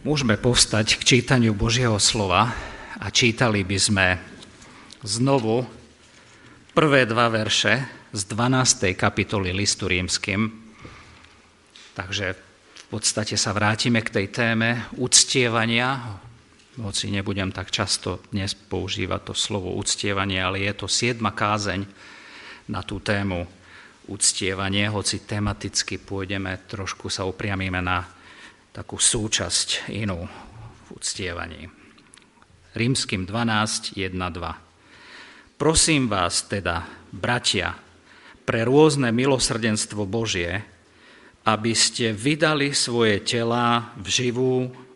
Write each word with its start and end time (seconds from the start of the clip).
Môžeme 0.00 0.40
povstať 0.40 0.96
k 0.96 1.02
čítaniu 1.04 1.52
Božieho 1.52 2.00
slova 2.00 2.56
a 2.96 3.06
čítali 3.12 3.60
by 3.60 3.76
sme 3.76 4.16
znovu 5.04 5.68
prvé 6.72 7.04
dva 7.04 7.28
verše 7.28 7.84
z 8.08 8.24
12. 8.32 8.96
kapitoly 8.96 9.52
listu 9.52 9.92
rímským. 9.92 10.48
Takže 11.92 12.32
v 12.32 12.84
podstate 12.88 13.36
sa 13.36 13.52
vrátime 13.52 14.00
k 14.00 14.08
tej 14.08 14.26
téme 14.32 14.88
uctievania, 14.96 16.16
hoci 16.80 17.12
nebudem 17.12 17.52
tak 17.52 17.68
často 17.68 18.24
dnes 18.32 18.56
používať 18.56 19.20
to 19.20 19.34
slovo 19.36 19.76
uctievanie, 19.76 20.40
ale 20.40 20.64
je 20.64 20.80
to 20.80 20.88
siedma 20.88 21.36
kázeň 21.36 21.84
na 22.72 22.80
tú 22.80 23.04
tému 23.04 23.44
uctievanie, 24.08 24.88
hoci 24.88 25.28
tematicky 25.28 26.00
pôjdeme, 26.00 26.56
trošku 26.72 27.12
sa 27.12 27.28
upriamíme 27.28 27.84
na 27.84 28.16
takú 28.70 29.02
súčasť 29.02 29.90
inú 29.90 30.26
v 30.26 30.88
uctievaní. 30.94 31.66
Rímským 32.70 33.26
12, 33.26 33.98
1, 33.98 34.14
2. 34.14 35.58
Prosím 35.58 36.06
vás 36.06 36.46
teda, 36.46 36.86
bratia, 37.10 37.74
pre 38.46 38.62
rôzne 38.62 39.10
milosrdenstvo 39.10 40.06
Božie, 40.06 40.62
aby 41.46 41.74
ste 41.74 42.14
vydali 42.14 42.70
svoje 42.70 43.22
telá 43.26 43.90
v 43.98 44.06
živú 44.06 44.52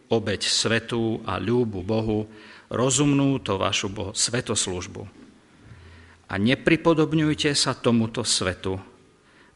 obeď 0.06 0.46
svetu 0.46 1.18
a 1.26 1.42
ľúbu 1.42 1.82
Bohu, 1.82 2.30
rozumnú 2.70 3.42
to 3.42 3.58
vašu 3.58 3.90
boho, 3.90 4.12
svetoslužbu. 4.14 5.02
A 6.30 6.34
nepripodobňujte 6.38 7.52
sa 7.52 7.74
tomuto 7.74 8.22
svetu, 8.22 8.78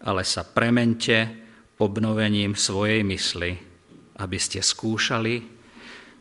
ale 0.03 0.22
sa 0.27 0.42
premente 0.42 1.27
obnovením 1.78 2.58
svojej 2.58 3.06
mysli, 3.06 3.67
aby 4.19 4.38
ste 4.38 4.58
skúšali, 4.58 5.47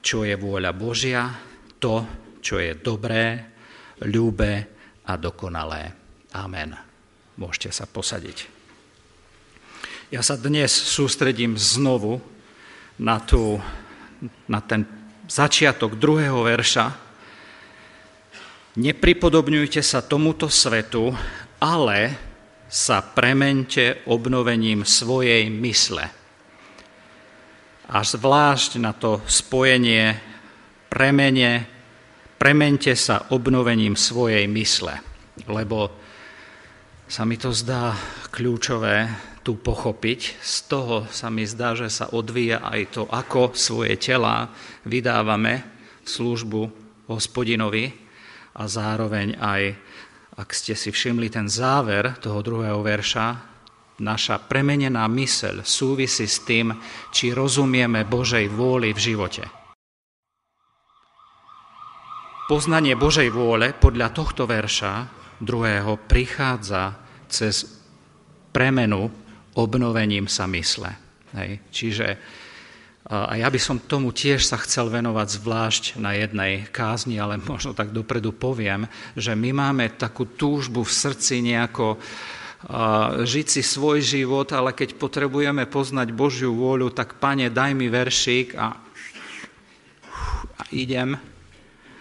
čo 0.02 0.22
je 0.22 0.38
vôľa 0.38 0.72
Božia, 0.78 1.34
to, 1.82 2.06
čo 2.40 2.62
je 2.62 2.78
dobré, 2.78 3.42
ľúbe 4.06 4.54
a 5.06 5.14
dokonalé. 5.18 5.94
Amen. 6.38 6.78
Môžete 7.38 7.74
sa 7.74 7.86
posadiť. 7.90 8.50
Ja 10.14 10.24
sa 10.24 10.40
dnes 10.40 10.72
sústredím 10.72 11.60
znovu 11.60 12.22
na, 13.02 13.20
tú, 13.20 13.60
na 14.48 14.64
ten 14.64 14.88
začiatok 15.28 16.00
druhého 16.00 16.40
verša. 16.46 16.96
Nepripodobňujte 18.78 19.82
sa 19.82 20.06
tomuto 20.06 20.48
svetu, 20.48 21.12
ale 21.60 22.16
sa 22.70 23.02
premente 23.02 24.06
obnovením 24.06 24.86
svojej 24.86 25.50
mysle 25.50 26.27
a 27.88 28.04
zvlášť 28.04 28.84
na 28.84 28.92
to 28.92 29.24
spojenie 29.24 30.20
premene, 30.92 31.64
premente 32.36 32.92
sa 33.00 33.32
obnovením 33.32 33.96
svojej 33.96 34.44
mysle, 34.52 35.00
lebo 35.48 35.92
sa 37.08 37.24
mi 37.24 37.40
to 37.40 37.56
zdá 37.56 37.96
kľúčové 38.36 39.08
tu 39.48 39.56
pochopiť. 39.56 40.44
Z 40.44 40.56
toho 40.68 41.08
sa 41.08 41.32
mi 41.32 41.48
zdá, 41.48 41.72
že 41.72 41.88
sa 41.88 42.12
odvíja 42.12 42.60
aj 42.68 42.82
to, 42.92 43.04
ako 43.08 43.56
svoje 43.56 43.96
tela 43.96 44.52
vydávame 44.84 45.64
v 46.04 46.08
službu 46.08 46.62
hospodinovi 47.08 47.96
a 48.60 48.68
zároveň 48.68 49.40
aj, 49.40 49.64
ak 50.36 50.50
ste 50.52 50.76
si 50.76 50.92
všimli 50.92 51.32
ten 51.32 51.48
záver 51.48 52.20
toho 52.20 52.44
druhého 52.44 52.84
verša, 52.84 53.57
naša 53.98 54.38
premenená 54.38 55.10
myseľ 55.10 55.66
súvisí 55.66 56.30
s 56.30 56.46
tým, 56.46 56.74
či 57.10 57.34
rozumieme 57.34 58.06
Božej 58.06 58.46
vôli 58.50 58.94
v 58.94 59.00
živote. 59.02 59.44
Poznanie 62.48 62.96
Božej 62.96 63.28
vôle 63.28 63.76
podľa 63.76 64.14
tohto 64.16 64.48
verša 64.48 65.12
druhého 65.44 66.00
prichádza 66.08 66.96
cez 67.28 67.68
premenu 68.56 69.12
obnovením 69.60 70.32
sa 70.32 70.48
mysle. 70.48 70.96
Hej. 71.36 71.60
Čiže 71.74 72.08
a 73.08 73.40
ja 73.40 73.48
by 73.48 73.56
som 73.56 73.80
tomu 73.80 74.12
tiež 74.12 74.44
sa 74.44 74.60
chcel 74.60 74.92
venovať 74.92 75.28
zvlášť 75.40 75.84
na 75.96 76.12
jednej 76.12 76.68
kázni, 76.76 77.16
ale 77.16 77.40
možno 77.40 77.72
tak 77.72 77.96
dopredu 77.96 78.36
poviem, 78.36 78.84
že 79.16 79.32
my 79.32 79.56
máme 79.56 79.96
takú 79.96 80.28
túžbu 80.28 80.84
v 80.84 80.92
srdci 80.92 81.40
nejako 81.40 81.96
uh, 81.96 82.00
žiť 83.22 83.48
si 83.48 83.62
svoj 83.62 84.02
život, 84.02 84.50
ale 84.50 84.74
keď 84.74 84.98
potrebujeme 84.98 85.70
poznať 85.70 86.10
Božiu 86.10 86.58
vôľu, 86.58 86.90
tak 86.90 87.22
pane, 87.22 87.54
daj 87.54 87.72
mi 87.78 87.86
veršík 87.86 88.58
a, 88.58 88.68
a 90.58 90.64
idem. 90.74 91.14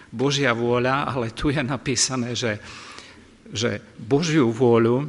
Božia 0.09 0.57
vôľa, 0.57 1.13
ale 1.13 1.35
tu 1.35 1.53
je 1.53 1.61
napísané, 1.61 2.33
že, 2.33 2.57
že 3.53 3.83
Božiu 4.01 4.49
vôľu 4.49 5.05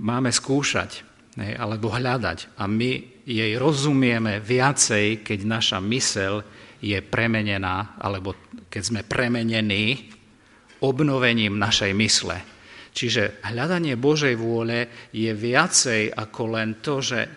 máme 0.00 0.32
skúšať 0.32 1.04
alebo 1.38 1.92
hľadať 1.92 2.58
a 2.58 2.66
my 2.66 3.22
jej 3.28 3.52
rozumieme 3.60 4.40
viacej, 4.40 5.22
keď 5.22 5.38
naša 5.44 5.78
mysel 5.84 6.42
je 6.80 6.98
premenená, 7.04 7.94
alebo 8.00 8.34
keď 8.72 8.82
sme 8.82 9.00
premenení 9.04 10.10
obnovením 10.80 11.58
našej 11.58 11.92
mysle. 11.94 12.57
Čiže 12.98 13.46
hľadanie 13.46 13.94
Božej 13.94 14.34
vôle 14.34 14.90
je 15.14 15.30
viacej 15.30 16.10
ako 16.10 16.42
len 16.58 16.82
to, 16.82 16.98
že 16.98 17.30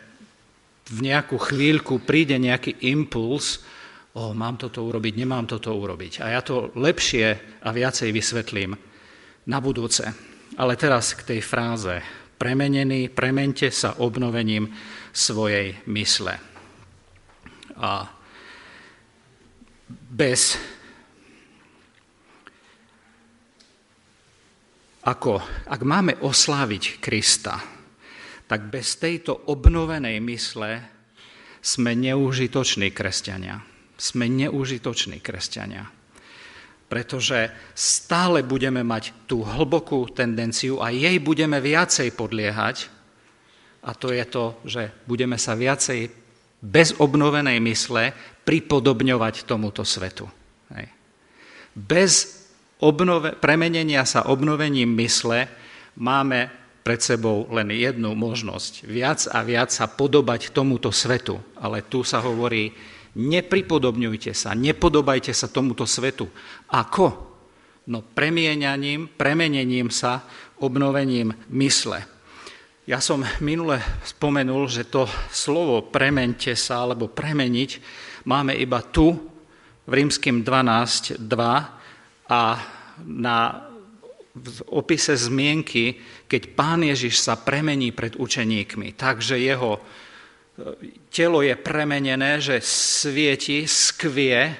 v 0.89 0.99
nejakú 1.05 1.37
chvíľku 1.37 2.01
príde 2.01 2.41
nejaký 2.41 2.81
impuls, 2.89 3.61
o, 4.17 4.33
mám 4.33 4.57
toto 4.57 4.81
urobiť, 4.81 5.13
nemám 5.21 5.45
toto 5.45 5.69
urobiť. 5.77 6.25
A 6.25 6.33
ja 6.33 6.41
to 6.41 6.73
lepšie 6.73 7.61
a 7.61 7.69
viacej 7.69 8.09
vysvetlím 8.09 8.73
na 9.45 9.61
budúce. 9.61 10.01
Ale 10.57 10.73
teraz 10.81 11.13
k 11.13 11.37
tej 11.37 11.45
fráze. 11.45 12.01
Premenený, 12.41 13.13
premente 13.13 13.69
sa 13.69 14.01
obnovením 14.01 14.65
svojej 15.13 15.77
mysle. 15.85 16.41
A 17.77 18.09
bez 20.09 20.57
ako 25.01 25.41
ak 25.65 25.81
máme 25.81 26.21
osláviť 26.21 27.01
Krista, 27.01 27.57
tak 28.45 28.67
bez 28.67 28.99
tejto 28.99 29.47
obnovenej 29.47 30.19
mysle 30.21 30.83
sme 31.63 31.95
neužitoční 31.95 32.91
kresťania. 32.91 33.61
Sme 33.95 34.27
neužitoční 34.27 35.21
kresťania. 35.21 35.87
Pretože 36.91 37.53
stále 37.71 38.43
budeme 38.43 38.83
mať 38.83 39.15
tú 39.23 39.47
hlbokú 39.47 40.11
tendenciu 40.11 40.83
a 40.83 40.91
jej 40.91 41.15
budeme 41.23 41.63
viacej 41.63 42.11
podliehať, 42.17 42.91
a 43.81 43.95
to 43.95 44.11
je 44.11 44.25
to, 44.27 44.45
že 44.67 44.91
budeme 45.07 45.39
sa 45.39 45.55
viacej 45.55 46.11
bez 46.61 46.93
obnovenej 47.01 47.57
mysle 47.63 48.13
pripodobňovať 48.45 49.49
tomuto 49.49 49.81
svetu. 49.81 50.29
Hej. 50.75 50.91
Bez 51.73 52.40
obnove, 52.81 53.37
premenenia 53.37 54.03
sa 54.03 54.27
obnovením 54.27 54.91
mysle 54.97 55.47
máme 55.95 56.49
pred 56.81 56.97
sebou 56.97 57.45
len 57.53 57.69
jednu 57.71 58.17
možnosť. 58.17 58.89
Viac 58.89 59.29
a 59.29 59.45
viac 59.45 59.69
sa 59.69 59.85
podobať 59.85 60.49
tomuto 60.49 60.89
svetu. 60.89 61.37
Ale 61.61 61.85
tu 61.85 62.01
sa 62.01 62.25
hovorí, 62.25 62.73
nepripodobňujte 63.15 64.33
sa, 64.33 64.57
nepodobajte 64.57 65.29
sa 65.29 65.45
tomuto 65.45 65.85
svetu. 65.85 66.25
Ako? 66.73 67.29
No 67.85 68.01
premieňaním, 68.01 69.13
premenením 69.13 69.93
sa, 69.93 70.25
obnovením 70.61 71.33
mysle. 71.53 72.05
Ja 72.89 72.97
som 72.97 73.21
minule 73.41 73.77
spomenul, 74.05 74.65
že 74.65 74.89
to 74.89 75.05
slovo 75.29 75.85
premente 75.85 76.57
sa 76.57 76.81
alebo 76.81 77.09
premeniť 77.09 77.77
máme 78.25 78.57
iba 78.57 78.81
tu 78.81 79.13
v 79.85 79.91
rímským 79.91 80.41
12.2 80.41 81.80
a 82.31 82.55
na 83.03 83.67
v 84.31 84.59
opise 84.71 85.11
zmienky, 85.11 85.99
keď 86.31 86.55
pán 86.55 86.87
Ježiš 86.87 87.19
sa 87.19 87.35
premení 87.35 87.91
pred 87.91 88.15
učeníkmi, 88.15 88.95
takže 88.95 89.35
jeho 89.35 89.75
e, 89.75 89.81
telo 91.11 91.43
je 91.43 91.51
premenené, 91.59 92.39
že 92.39 92.63
svieti, 92.63 93.67
skvie 93.67 94.55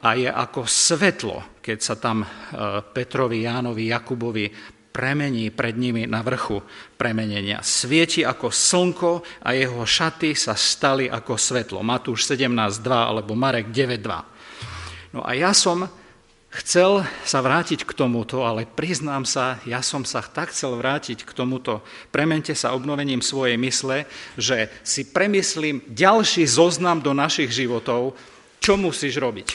a 0.00 0.08
je 0.16 0.24
ako 0.24 0.64
svetlo, 0.64 1.60
keď 1.60 1.78
sa 1.84 2.00
tam 2.00 2.24
e, 2.24 2.28
Petrovi, 2.80 3.44
Jánovi, 3.44 3.92
Jakubovi 3.92 4.46
premení 4.88 5.52
pred 5.52 5.76
nimi 5.76 6.08
na 6.08 6.24
vrchu 6.24 6.56
premenenia. 6.96 7.60
Svieti 7.60 8.24
ako 8.24 8.48
slnko 8.48 9.44
a 9.44 9.52
jeho 9.52 9.84
šaty 9.84 10.32
sa 10.32 10.56
stali 10.56 11.12
ako 11.12 11.36
svetlo. 11.36 11.84
Matúš 11.84 12.24
17.2 12.32 12.88
alebo 12.88 13.36
Marek 13.36 13.68
9.2. 13.68 15.12
No 15.12 15.20
a 15.20 15.36
ja 15.36 15.52
som 15.52 15.99
chcel 16.50 17.06
sa 17.22 17.38
vrátiť 17.38 17.86
k 17.86 17.92
tomuto, 17.94 18.42
ale 18.42 18.66
priznám 18.66 19.22
sa, 19.22 19.62
ja 19.62 19.80
som 19.86 20.02
sa 20.02 20.18
tak 20.20 20.50
chcel 20.50 20.74
vrátiť 20.74 21.22
k 21.22 21.30
tomuto, 21.30 21.86
premente 22.10 22.50
sa 22.58 22.74
obnovením 22.74 23.22
svojej 23.22 23.54
mysle, 23.54 24.04
že 24.34 24.66
si 24.82 25.06
premyslím 25.06 25.86
ďalší 25.86 26.44
zoznam 26.50 26.98
do 26.98 27.14
našich 27.14 27.54
životov, 27.54 28.18
čo 28.58 28.74
musíš 28.74 29.22
robiť. 29.22 29.48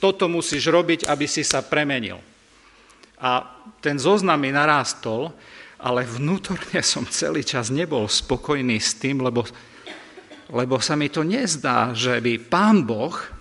Toto 0.00 0.26
musíš 0.26 0.68
robiť, 0.68 1.06
aby 1.06 1.28
si 1.28 1.44
sa 1.44 1.60
premenil. 1.64 2.18
A 3.20 3.46
ten 3.80 3.96
zoznam 4.00 4.40
mi 4.40 4.50
narástol, 4.52 5.32
ale 5.80 6.08
vnútorne 6.08 6.80
som 6.92 7.04
celý 7.04 7.44
čas 7.44 7.68
nebol 7.68 8.08
spokojný 8.08 8.80
s 8.80 8.96
tým, 8.96 9.20
lebo, 9.20 9.44
lebo 10.48 10.80
sa 10.80 10.96
mi 10.96 11.12
to 11.12 11.20
nezdá, 11.20 11.92
že 11.92 12.16
by 12.24 12.40
pán 12.48 12.88
Boh, 12.88 13.33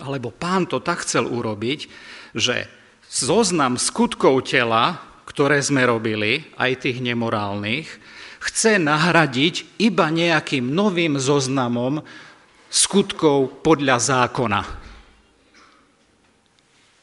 alebo 0.00 0.32
pán 0.32 0.64
to 0.64 0.80
tak 0.80 1.04
chcel 1.04 1.28
urobiť, 1.28 1.90
že 2.32 2.68
zoznam 3.12 3.76
skutkov 3.76 4.48
tela, 4.48 5.00
ktoré 5.28 5.60
sme 5.60 5.84
robili, 5.84 6.48
aj 6.56 6.88
tých 6.88 6.98
nemorálnych, 7.04 7.88
chce 8.42 8.80
nahradiť 8.80 9.78
iba 9.78 10.08
nejakým 10.08 10.72
novým 10.72 11.20
zoznamom 11.20 12.00
skutkov 12.72 13.60
podľa 13.60 13.96
zákona. 14.00 14.60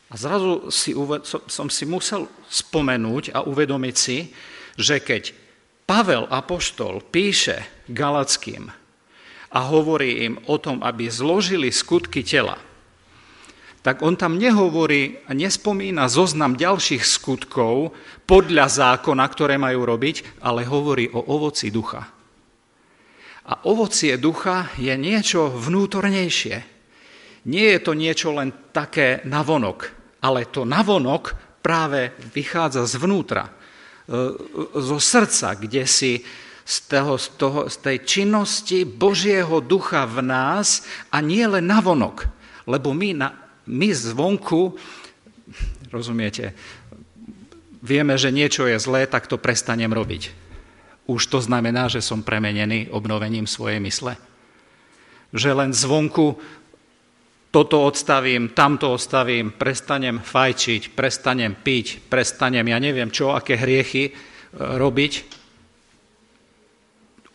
A 0.10 0.14
zrazu 0.18 0.74
si, 0.74 0.98
som 1.46 1.70
si 1.70 1.86
musel 1.86 2.26
spomenúť 2.50 3.30
a 3.30 3.46
uvedomiť 3.46 3.96
si, 3.96 4.34
že 4.74 4.98
keď 4.98 5.38
Pavel 5.86 6.26
Apoštol 6.30 7.06
píše 7.14 7.86
Galackým 7.86 8.74
a 9.54 9.60
hovorí 9.70 10.26
im 10.26 10.42
o 10.50 10.58
tom, 10.58 10.82
aby 10.82 11.10
zložili 11.10 11.70
skutky 11.70 12.26
tela, 12.26 12.58
tak 13.80 14.04
on 14.04 14.20
tam 14.20 14.36
nehovorí 14.36 15.24
a 15.24 15.32
nespomína 15.32 16.12
zoznam 16.12 16.60
ďalších 16.60 17.04
skutkov 17.04 17.96
podľa 18.28 18.68
zákona, 18.68 19.24
ktoré 19.32 19.56
majú 19.56 19.88
robiť, 19.88 20.44
ale 20.44 20.68
hovorí 20.68 21.08
o 21.08 21.24
ovoci 21.24 21.72
ducha. 21.72 22.04
A 23.50 23.54
ovocie 23.66 24.20
ducha 24.20 24.70
je 24.78 24.94
niečo 24.94 25.50
vnútornejšie. 25.50 26.56
Nie 27.50 27.68
je 27.74 27.80
to 27.82 27.98
niečo 27.98 28.36
len 28.36 28.52
také 28.76 29.24
navonok, 29.26 29.90
ale 30.22 30.52
to 30.52 30.68
navonok 30.68 31.34
práve 31.64 32.14
vychádza 32.36 32.86
zvnútra, 32.86 33.48
e, 33.48 33.52
zo 34.76 34.98
srdca, 35.00 35.56
kde 35.56 35.88
si 35.88 36.22
z, 36.70 36.78
toho, 36.86 37.18
z, 37.18 37.28
toho, 37.42 37.60
z 37.66 37.76
tej 37.82 37.98
činnosti 38.06 38.86
Božieho 38.86 39.64
ducha 39.66 40.06
v 40.06 40.22
nás 40.22 40.86
a 41.10 41.18
nie 41.18 41.42
len 41.48 41.66
navonok. 41.66 42.30
Lebo 42.70 42.94
my 42.94 43.10
na, 43.18 43.49
my 43.70 43.94
zvonku, 43.94 44.74
rozumiete, 45.94 46.58
vieme, 47.86 48.18
že 48.18 48.34
niečo 48.34 48.66
je 48.66 48.82
zlé, 48.82 49.06
tak 49.06 49.30
to 49.30 49.38
prestanem 49.38 49.94
robiť. 49.94 50.34
Už 51.10 51.26
to 51.30 51.42
znamená, 51.42 51.90
že 51.90 52.02
som 52.02 52.26
premenený 52.26 52.90
obnovením 52.90 53.46
svojej 53.46 53.82
mysle. 53.82 54.18
Že 55.34 55.50
len 55.54 55.72
zvonku 55.74 56.38
toto 57.50 57.82
odstavím, 57.82 58.54
tamto 58.54 58.94
odstavím, 58.94 59.50
prestanem 59.58 60.22
fajčiť, 60.22 60.94
prestanem 60.94 61.58
piť, 61.58 62.06
prestanem, 62.06 62.66
ja 62.70 62.78
neviem 62.78 63.10
čo, 63.10 63.34
aké 63.34 63.58
hriechy 63.58 64.04
e, 64.06 64.12
robiť. 64.54 65.14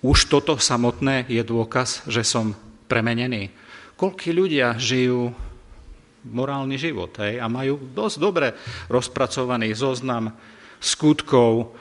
Už 0.07 0.31
toto 0.31 0.55
samotné 0.55 1.27
je 1.27 1.43
dôkaz, 1.43 2.07
že 2.07 2.23
som 2.23 2.55
premenený. 2.87 3.51
Koľky 3.99 4.31
ľudia 4.31 4.79
žijú 4.79 5.35
morálny 6.29 6.81
život 6.81 7.13
hej, 7.21 7.41
a 7.41 7.47
majú 7.49 7.93
dosť 7.93 8.17
dobre 8.17 8.53
rozpracovaný 8.89 9.77
zoznam 9.77 10.33
skutkov 10.81 11.77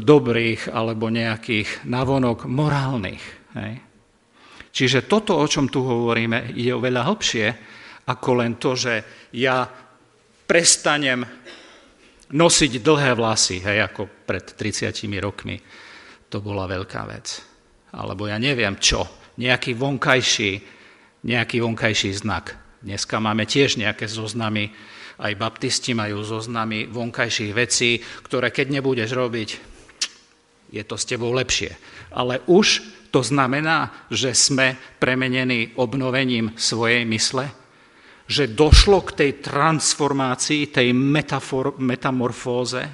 dobrých 0.00 0.72
alebo 0.72 1.12
nejakých 1.12 1.84
navonok 1.84 2.48
morálnych. 2.48 3.24
Hej. 3.56 3.72
Čiže 4.72 5.08
toto, 5.08 5.36
o 5.36 5.46
čom 5.48 5.68
tu 5.72 5.84
hovoríme, 5.84 6.52
ide 6.56 6.76
oveľa 6.76 7.02
hlbšie 7.08 7.46
ako 8.06 8.30
len 8.38 8.60
to, 8.60 8.76
že 8.76 8.94
ja 9.34 9.66
prestanem 10.46 11.26
nosiť 12.30 12.72
dlhé 12.82 13.12
vlasy, 13.18 13.62
hej, 13.62 13.82
ako 13.82 14.26
pred 14.26 14.44
30 14.54 14.92
rokmi. 15.22 15.56
To 16.30 16.38
bola 16.42 16.66
veľká 16.66 17.02
vec. 17.06 17.26
Alebo 17.94 18.26
ja 18.26 18.38
neviem 18.38 18.78
čo, 18.78 19.30
nejaký 19.38 19.74
vonkajší, 19.78 20.52
nejaký 21.26 21.56
vonkajší 21.62 22.10
znak. 22.22 22.65
Dneska 22.84 23.16
máme 23.16 23.48
tiež 23.48 23.80
nejaké 23.80 24.04
zoznamy, 24.04 24.68
aj 25.16 25.32
baptisti 25.40 25.96
majú 25.96 26.20
zoznamy 26.20 26.92
vonkajších 26.92 27.52
vecí, 27.56 28.04
ktoré 28.24 28.52
keď 28.52 28.80
nebudeš 28.80 29.10
robiť, 29.16 29.48
je 30.68 30.82
to 30.84 30.96
s 31.00 31.08
tebou 31.08 31.32
lepšie. 31.32 31.72
Ale 32.12 32.44
už 32.44 32.84
to 33.08 33.24
znamená, 33.24 34.08
že 34.12 34.36
sme 34.36 34.76
premenení 35.00 35.72
obnovením 35.80 36.52
svojej 36.52 37.08
mysle, 37.08 37.48
že 38.28 38.50
došlo 38.50 39.06
k 39.06 39.10
tej 39.24 39.30
transformácii, 39.40 40.68
tej 40.68 40.92
metafor, 40.92 41.80
metamorfóze, 41.80 42.84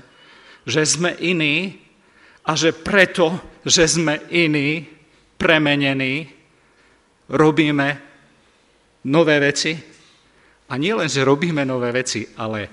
že 0.63 0.87
sme 0.87 1.17
iní 1.19 1.75
a 2.47 2.55
že 2.55 2.71
preto, 2.71 3.59
že 3.67 3.89
sme 3.89 4.31
iní, 4.31 4.87
premenení, 5.35 6.31
robíme 7.33 8.12
nové 9.09 9.41
veci. 9.41 9.75
A 10.71 10.77
nie 10.79 10.95
len, 10.95 11.11
že 11.11 11.27
robíme 11.27 11.67
nové 11.67 11.93
veci, 11.93 12.25
ale 12.39 12.69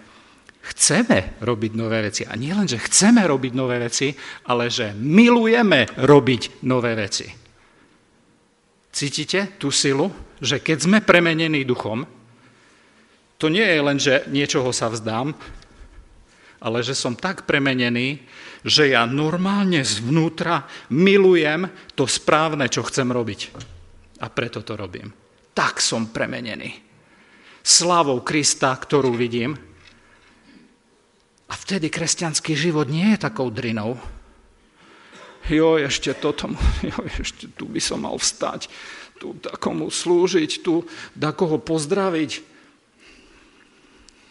chceme 0.59 1.39
robiť 1.41 1.71
nové 1.75 1.99
veci. 2.05 2.23
A 2.23 2.35
nie 2.35 2.53
len, 2.53 2.67
že 2.67 2.79
chceme 2.79 3.25
robiť 3.25 3.53
nové 3.55 3.79
veci, 3.79 4.13
ale 4.47 4.69
že 4.69 4.93
milujeme 4.95 5.87
robiť 5.99 6.63
nové 6.67 6.95
veci. 6.95 7.27
Cítite 8.89 9.59
tú 9.59 9.69
silu, 9.69 10.09
že 10.41 10.63
keď 10.63 10.77
sme 10.79 10.99
premenení 11.05 11.63
duchom, 11.63 12.07
to 13.39 13.47
nie 13.47 13.63
je 13.63 13.79
len, 13.79 13.97
že 13.99 14.27
niečoho 14.27 14.75
sa 14.75 14.91
vzdám, 14.91 15.31
ale 16.59 16.83
že 16.83 16.91
som 16.91 17.15
tak 17.15 17.47
premenený, 17.47 18.19
že 18.67 18.91
ja 18.91 19.07
normálne 19.07 19.79
zvnútra 19.79 20.67
milujem 20.91 21.71
to 21.95 22.03
správne, 22.03 22.67
čo 22.67 22.83
chcem 22.83 23.07
robiť. 23.07 23.39
A 24.19 24.27
preto 24.27 24.59
to 24.59 24.75
robím 24.75 25.28
tak 25.53 25.83
som 25.83 26.09
premenený. 26.09 26.79
Slavou 27.63 28.23
Krista, 28.23 28.73
ktorú 28.73 29.13
vidím. 29.13 29.53
A 31.49 31.53
vtedy 31.57 31.89
kresťanský 31.89 32.53
život 32.53 32.87
nie 32.87 33.17
je 33.17 33.25
takou 33.25 33.49
drinou. 33.49 33.97
Jo, 35.49 35.81
ešte 35.81 36.13
toto, 36.13 36.53
jo, 36.89 36.97
ešte 37.17 37.49
tu 37.57 37.65
by 37.65 37.81
som 37.81 38.05
mal 38.05 38.15
vstať, 38.17 38.69
tu 39.17 39.35
takomu 39.41 39.89
slúžiť, 39.89 40.61
tu 40.61 40.85
takoho 41.17 41.57
pozdraviť, 41.57 42.31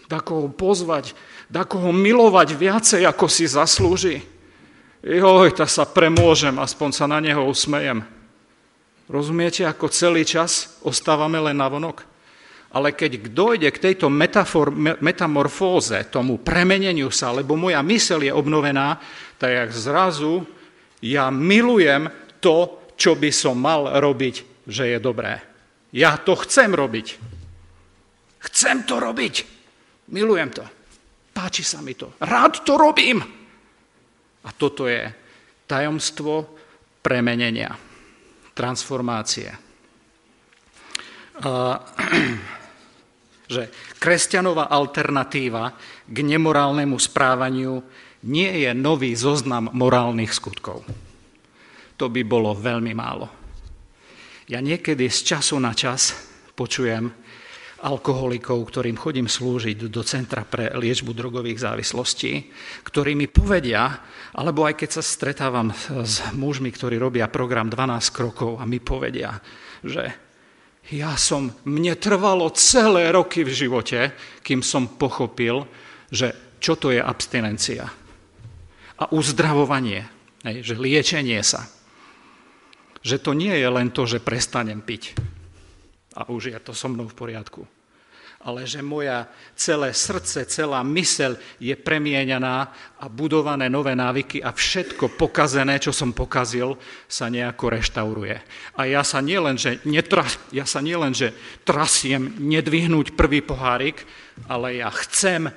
takoho 0.09 0.49
pozvať, 0.49 1.13
takoho 1.53 1.93
milovať 1.93 2.49
viacej, 2.57 3.03
ako 3.05 3.27
si 3.29 3.45
zaslúži. 3.45 4.25
Joj, 5.05 5.55
tak 5.55 5.71
sa 5.71 5.87
premôžem, 5.87 6.55
aspoň 6.59 6.91
sa 6.91 7.05
na 7.07 7.23
neho 7.23 7.45
usmejem. 7.47 8.18
Rozumiete, 9.09 9.65
ako 9.65 9.89
celý 9.89 10.29
čas 10.29 10.77
ostávame 10.85 11.41
len 11.41 11.57
navonok? 11.57 12.05
Ale 12.77 12.93
keď 12.93 13.33
dojde 13.33 13.73
k 13.73 13.81
tejto 13.81 14.13
metafor, 14.13 14.69
metamorfóze, 15.01 16.05
tomu 16.13 16.37
premeneniu 16.37 17.09
sa, 17.09 17.33
lebo 17.33 17.57
moja 17.57 17.81
mysel 17.81 18.29
je 18.29 18.29
obnovená, 18.29 19.01
tak 19.41 19.73
zrazu 19.73 20.45
ja 21.01 21.33
milujem 21.33 22.13
to, 22.45 22.93
čo 23.01 23.17
by 23.17 23.33
som 23.33 23.57
mal 23.57 23.97
robiť, 23.97 24.69
že 24.69 24.93
je 24.93 24.99
dobré. 25.01 25.41
Ja 25.97 26.21
to 26.21 26.37
chcem 26.45 26.77
robiť. 26.77 27.07
Chcem 28.45 28.85
to 28.85 29.01
robiť. 29.01 29.35
Milujem 30.13 30.53
to. 30.53 30.65
Páči 31.33 31.65
sa 31.65 31.81
mi 31.81 31.97
to. 31.97 32.13
Rád 32.21 32.61
to 32.61 32.77
robím. 32.77 33.25
A 34.45 34.49
toto 34.53 34.85
je 34.85 35.09
tajomstvo 35.65 36.45
premenenia 37.01 37.88
transformácie. 38.59 39.55
Že 43.55 43.63
kresťanová 44.03 44.67
alternatíva 44.69 45.73
k 46.05 46.17
nemorálnemu 46.21 46.99
správaniu 46.99 47.81
nie 48.27 48.67
je 48.67 48.75
nový 48.75 49.15
zoznam 49.15 49.71
morálnych 49.71 50.35
skutkov. 50.35 50.83
To 51.97 52.11
by 52.11 52.23
bolo 52.27 52.53
veľmi 52.59 52.93
málo. 52.93 53.31
Ja 54.51 54.59
niekedy 54.59 55.07
z 55.07 55.19
času 55.35 55.57
na 55.63 55.73
čas 55.73 56.13
počujem 56.59 57.09
alkoholikov, 57.79 58.59
ktorým 58.75 58.99
chodím 58.99 59.31
slúžiť 59.31 59.87
do 59.87 60.03
Centra 60.03 60.43
pre 60.43 60.75
liečbu 60.75 61.15
drogových 61.15 61.63
závislostí, 61.63 62.51
ktorí 62.83 63.15
mi 63.15 63.31
povedia, 63.31 64.03
alebo 64.35 64.67
aj 64.67 64.75
keď 64.75 64.99
sa 64.99 65.03
stretávam 65.03 65.71
s 66.03 66.19
mužmi, 66.35 66.75
ktorí 66.75 66.99
robia 66.99 67.31
program 67.31 67.71
12 67.71 68.11
krokov 68.11 68.59
a 68.59 68.67
mi 68.67 68.83
povedia, 68.83 69.39
že 69.87 70.11
ja 70.91 71.15
som, 71.21 71.53
mne 71.69 71.95
trvalo 72.01 72.51
celé 72.57 73.13
roky 73.15 73.47
v 73.47 73.53
živote, 73.55 74.11
kým 74.43 74.65
som 74.65 74.99
pochopil, 74.99 75.63
že 76.11 76.59
čo 76.59 76.75
to 76.75 76.91
je 76.91 76.99
abstinencia. 76.99 77.87
A 78.99 79.05
uzdravovanie, 79.15 80.03
že 80.43 80.75
liečenie 80.75 81.39
sa. 81.47 81.71
Že 83.07 83.17
to 83.23 83.31
nie 83.39 83.55
je 83.55 83.69
len 83.71 83.95
to, 83.95 84.03
že 84.11 84.19
prestanem 84.19 84.83
piť 84.83 85.28
a 86.19 86.27
už 86.27 86.51
je 86.51 86.59
to 86.59 86.75
so 86.75 86.91
mnou 86.91 87.07
v 87.07 87.15
poriadku. 87.15 87.63
Ale 88.39 88.67
že 88.67 88.83
moja 88.87 89.27
celé 89.59 89.91
srdce, 89.91 90.47
celá 90.47 90.83
mysel 90.87 91.35
je 91.59 91.75
premieňaná 91.75 92.57
a 93.03 93.05
budované 93.11 93.67
nové 93.67 93.99
návyky 93.99 94.39
a 94.43 94.55
všetko 94.55 95.19
pokazené, 95.19 95.83
čo 95.83 95.91
som 95.91 96.15
pokazil, 96.15 96.79
sa 97.11 97.27
nejako 97.27 97.75
reštauruje. 97.75 98.37
A 98.79 98.87
ja 98.87 99.03
sa 99.03 99.19
nielen, 99.19 99.59
že, 99.59 99.83
ja 100.55 100.67
sa 100.67 100.79
nielen, 100.79 101.19
že 101.19 101.35
trasiem 101.67 102.39
nedvihnúť 102.39 103.19
prvý 103.19 103.43
pohárik, 103.43 104.07
ale 104.47 104.87
ja 104.87 104.91
chcem, 104.95 105.51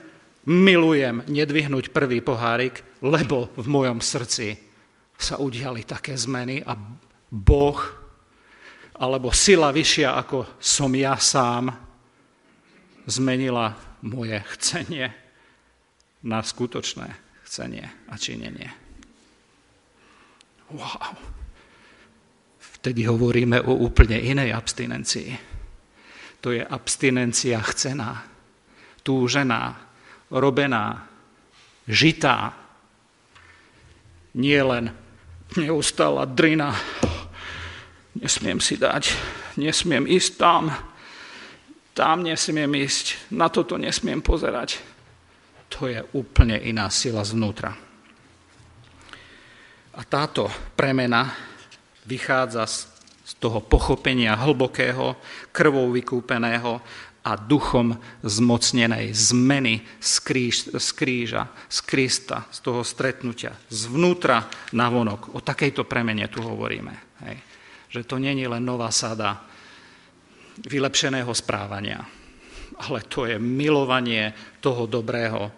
milujem 0.50 1.22
nedvihnúť 1.30 1.94
prvý 1.94 2.18
pohárik, 2.18 2.82
lebo 3.06 3.54
v 3.62 3.68
mojom 3.70 4.02
srdci 4.02 4.58
sa 5.22 5.38
udiali 5.38 5.86
také 5.86 6.18
zmeny 6.18 6.66
a 6.66 6.74
Boh 7.30 8.01
alebo 9.02 9.34
sila 9.34 9.74
vyššia 9.74 10.14
ako 10.14 10.62
som 10.62 10.94
ja 10.94 11.18
sám 11.18 11.74
zmenila 13.10 13.74
moje 14.06 14.38
chcenie 14.58 15.10
na 16.22 16.40
skutočné 16.46 17.10
chcenie 17.50 17.90
a 18.08 18.14
činenie. 18.14 18.70
Wow. 20.70 21.18
Vtedy 22.62 23.10
hovoríme 23.10 23.60
o 23.66 23.74
úplne 23.74 24.22
inej 24.22 24.54
abstinencii. 24.54 25.30
To 26.42 26.54
je 26.54 26.62
abstinencia 26.62 27.62
chcená, 27.62 28.26
túžená, 29.06 29.78
robená, 30.34 31.06
žitá. 31.86 32.58
Nie 34.34 34.62
len 34.66 34.96
neustála 35.60 36.26
drina, 36.26 36.74
Nesmiem 38.12 38.60
si 38.60 38.76
dať, 38.76 39.16
nesmiem 39.56 40.04
ísť 40.04 40.32
tam, 40.36 40.68
tam 41.96 42.24
nesmiem 42.28 42.68
ísť, 42.76 43.32
na 43.32 43.48
toto 43.48 43.80
nesmiem 43.80 44.20
pozerať. 44.20 44.84
To 45.72 45.88
je 45.88 46.04
úplne 46.12 46.60
iná 46.60 46.92
sila 46.92 47.24
zvnútra. 47.24 47.72
A 49.96 50.02
táto 50.04 50.52
premena 50.76 51.32
vychádza 52.04 52.68
z 52.68 53.32
toho 53.40 53.64
pochopenia 53.64 54.36
hlbokého, 54.36 55.16
krvou 55.56 55.92
vykúpeného 55.96 56.84
a 57.24 57.32
duchom 57.40 57.96
zmocnenej 58.28 59.16
zmeny 59.16 59.88
z, 60.04 60.14
kríž, 60.20 60.56
z 60.74 60.88
kríža, 60.92 61.48
z 61.70 61.80
Krista, 61.86 62.50
z 62.52 62.60
toho 62.60 62.82
stretnutia, 62.84 63.56
zvnútra 63.72 64.52
na 64.76 64.92
vonok. 64.92 65.32
O 65.32 65.40
takejto 65.40 65.88
premene 65.88 66.28
tu 66.28 66.44
hovoríme. 66.44 66.94
Hej 67.24 67.51
že 67.92 68.08
to 68.08 68.16
není 68.16 68.48
len 68.48 68.64
nová 68.64 68.88
sada 68.88 69.44
vylepšeného 70.64 71.32
správania, 71.36 72.00
ale 72.88 73.04
to 73.06 73.28
je 73.28 73.36
milovanie 73.36 74.32
toho 74.64 74.88
dobrého, 74.88 75.52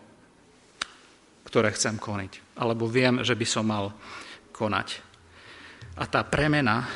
ktoré 1.45 1.69
chcem 1.77 2.01
koniť. 2.01 2.57
Alebo 2.57 2.89
viem, 2.89 3.21
že 3.21 3.37
by 3.37 3.45
som 3.45 3.69
mal 3.69 3.93
konať. 4.49 4.97
A 5.93 6.09
tá 6.09 6.25
premena 6.25 6.89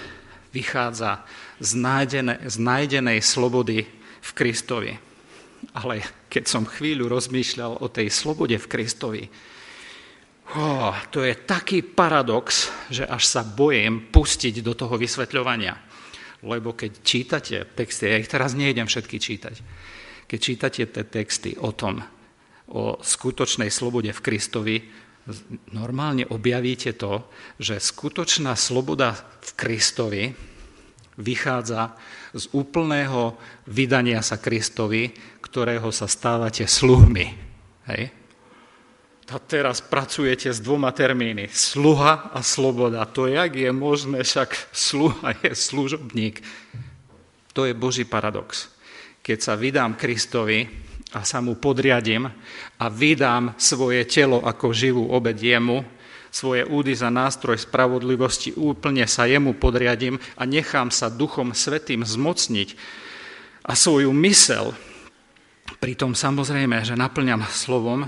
vychádza 0.49 1.21
z, 1.61 1.77
nájdené, 1.77 2.41
z 2.49 2.55
nájdenej 2.57 3.19
slobody 3.21 3.85
v 4.21 4.29
Kristovi. 4.33 4.93
Ale 5.77 6.01
keď 6.33 6.43
som 6.49 6.65
chvíľu 6.65 7.05
rozmýšľal 7.13 7.77
o 7.77 7.87
tej 7.93 8.09
slobode 8.09 8.57
v 8.57 8.69
Kristovi, 8.69 9.23
Oh, 10.55 10.95
to 11.11 11.27
je 11.27 11.35
taký 11.35 11.83
paradox, 11.83 12.71
že 12.87 13.03
až 13.03 13.27
sa 13.27 13.43
bojím 13.43 14.07
pustiť 14.07 14.63
do 14.63 14.71
toho 14.79 14.95
vysvetľovania. 14.95 15.75
Lebo 16.47 16.71
keď 16.71 16.91
čítate 17.03 17.57
texty, 17.75 18.07
ja 18.07 18.21
ich 18.21 18.31
teraz 18.31 18.55
nejdem 18.55 18.87
všetky 18.87 19.17
čítať, 19.19 19.55
keď 20.23 20.39
čítate 20.39 20.83
tie 20.87 21.03
texty 21.03 21.51
o 21.59 21.75
tom, 21.75 21.99
o 22.71 22.99
skutočnej 22.99 23.67
slobode 23.67 24.15
v 24.15 24.23
Kristovi, 24.23 24.77
normálne 25.75 26.23
objavíte 26.23 26.95
to, 26.95 27.27
že 27.59 27.83
skutočná 27.83 28.55
sloboda 28.55 29.19
v 29.43 29.51
Kristovi 29.59 30.23
vychádza 31.19 31.97
z 32.31 32.45
úplného 32.55 33.35
vydania 33.67 34.23
sa 34.23 34.39
Kristovi, 34.39 35.11
ktorého 35.43 35.91
sa 35.91 36.07
stávate 36.07 36.63
sluhmi. 36.63 37.25
Hej? 37.91 38.26
A 39.27 39.37
teraz 39.43 39.83
pracujete 39.83 40.47
s 40.47 40.63
dvoma 40.63 40.95
termíny. 40.95 41.51
Sluha 41.51 42.31
a 42.31 42.39
sloboda. 42.39 43.03
To 43.11 43.27
jak 43.27 43.55
je 43.55 43.71
možné, 43.75 44.23
však 44.23 44.71
sluha 44.71 45.35
je 45.43 45.51
služobník. 45.51 46.39
To 47.51 47.67
je 47.67 47.75
Boží 47.75 48.07
paradox. 48.07 48.71
Keď 49.19 49.37
sa 49.43 49.59
vydám 49.59 49.99
Kristovi 49.99 50.63
a 51.11 51.27
sa 51.27 51.43
mu 51.43 51.59
podriadím 51.59 52.31
a 52.79 52.85
vydám 52.87 53.59
svoje 53.59 54.07
telo 54.07 54.39
ako 54.39 54.71
živú 54.71 55.11
obed 55.11 55.35
jemu, 55.35 55.83
svoje 56.31 56.63
údy 56.63 56.95
za 56.95 57.11
nástroj 57.11 57.59
spravodlivosti, 57.59 58.55
úplne 58.55 59.03
sa 59.09 59.27
jemu 59.27 59.55
podriadím 59.59 60.19
a 60.39 60.47
nechám 60.47 60.87
sa 60.87 61.11
Duchom 61.11 61.51
Svetým 61.51 62.05
zmocniť 62.05 62.77
a 63.67 63.75
svoju 63.75 64.13
mysel, 64.23 64.71
pritom 65.83 66.15
samozrejme, 66.15 66.83
že 66.87 66.95
naplňam 66.95 67.43
slovom, 67.51 68.07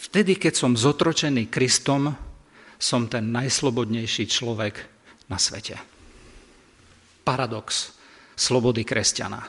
Vtedy, 0.00 0.40
keď 0.40 0.54
som 0.56 0.72
zotročený 0.80 1.52
Kristom, 1.52 2.16
som 2.80 3.04
ten 3.04 3.28
najslobodnejší 3.28 4.24
človek 4.24 4.80
na 5.28 5.36
svete. 5.36 5.76
Paradox 7.20 7.92
slobody 8.32 8.80
kresťana. 8.88 9.44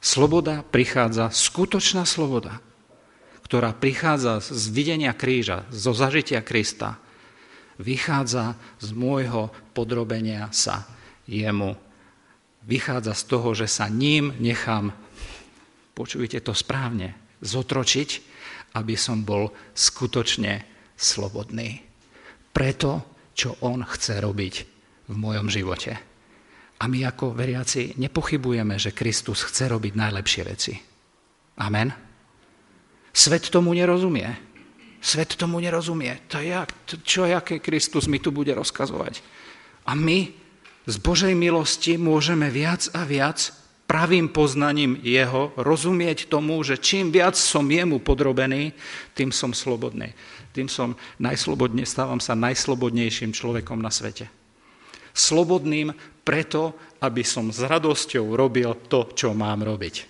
Sloboda 0.00 0.64
prichádza, 0.64 1.28
skutočná 1.28 2.08
sloboda, 2.08 2.64
ktorá 3.44 3.76
prichádza 3.76 4.40
z 4.40 4.72
videnia 4.72 5.12
kríža, 5.12 5.68
zo 5.68 5.92
zažitia 5.92 6.40
Krista, 6.40 6.96
vychádza 7.76 8.56
z 8.80 8.88
môjho 8.96 9.52
podrobenia 9.76 10.48
sa 10.56 10.88
jemu. 11.28 11.76
Vychádza 12.64 13.12
z 13.12 13.22
toho, 13.28 13.52
že 13.52 13.68
sa 13.68 13.92
ním 13.92 14.32
nechám, 14.40 14.96
počujte 15.92 16.40
to 16.40 16.56
správne, 16.56 17.12
zotročiť 17.44 18.29
aby 18.76 18.94
som 18.94 19.26
bol 19.26 19.50
skutočne 19.74 20.62
slobodný. 20.94 21.82
Preto, 22.50 23.18
čo 23.34 23.56
on 23.64 23.82
chce 23.86 24.20
robiť 24.20 24.54
v 25.10 25.14
mojom 25.14 25.48
živote. 25.50 25.92
A 26.80 26.88
my 26.88 27.04
ako 27.04 27.36
veriaci 27.36 27.98
nepochybujeme, 28.00 28.80
že 28.80 28.96
Kristus 28.96 29.44
chce 29.44 29.68
robiť 29.68 29.92
najlepšie 29.96 30.42
veci. 30.48 30.74
Amen. 31.60 31.92
Svet 33.12 33.52
tomu 33.52 33.76
nerozumie. 33.76 34.28
Svet 35.00 35.36
tomu 35.36 35.60
nerozumie. 35.60 36.24
To 36.32 36.40
je, 36.40 36.52
čo, 37.04 37.28
aké 37.28 37.60
Kristus 37.60 38.08
mi 38.08 38.20
tu 38.20 38.32
bude 38.32 38.52
rozkazovať. 38.56 39.20
A 39.88 39.96
my 39.96 40.32
z 40.88 40.96
Božej 41.00 41.36
milosti 41.36 42.00
môžeme 42.00 42.48
viac 42.48 42.88
a 42.96 43.04
viac 43.04 43.52
pravým 43.90 44.30
poznaním 44.30 45.02
jeho, 45.02 45.50
rozumieť 45.58 46.30
tomu, 46.30 46.62
že 46.62 46.78
čím 46.78 47.10
viac 47.10 47.34
som 47.34 47.66
jemu 47.66 47.98
podrobený, 47.98 48.70
tým 49.18 49.34
som 49.34 49.50
slobodný. 49.50 50.14
Tým 50.54 50.70
som 50.70 50.94
najslobodne, 51.18 51.82
stávam 51.82 52.22
sa 52.22 52.38
najslobodnejším 52.38 53.34
človekom 53.34 53.82
na 53.82 53.90
svete. 53.90 54.30
Slobodným 55.10 55.90
preto, 56.22 56.78
aby 57.02 57.26
som 57.26 57.50
s 57.50 57.66
radosťou 57.66 58.38
robil 58.38 58.86
to, 58.86 59.10
čo 59.10 59.34
mám 59.34 59.66
robiť. 59.66 60.06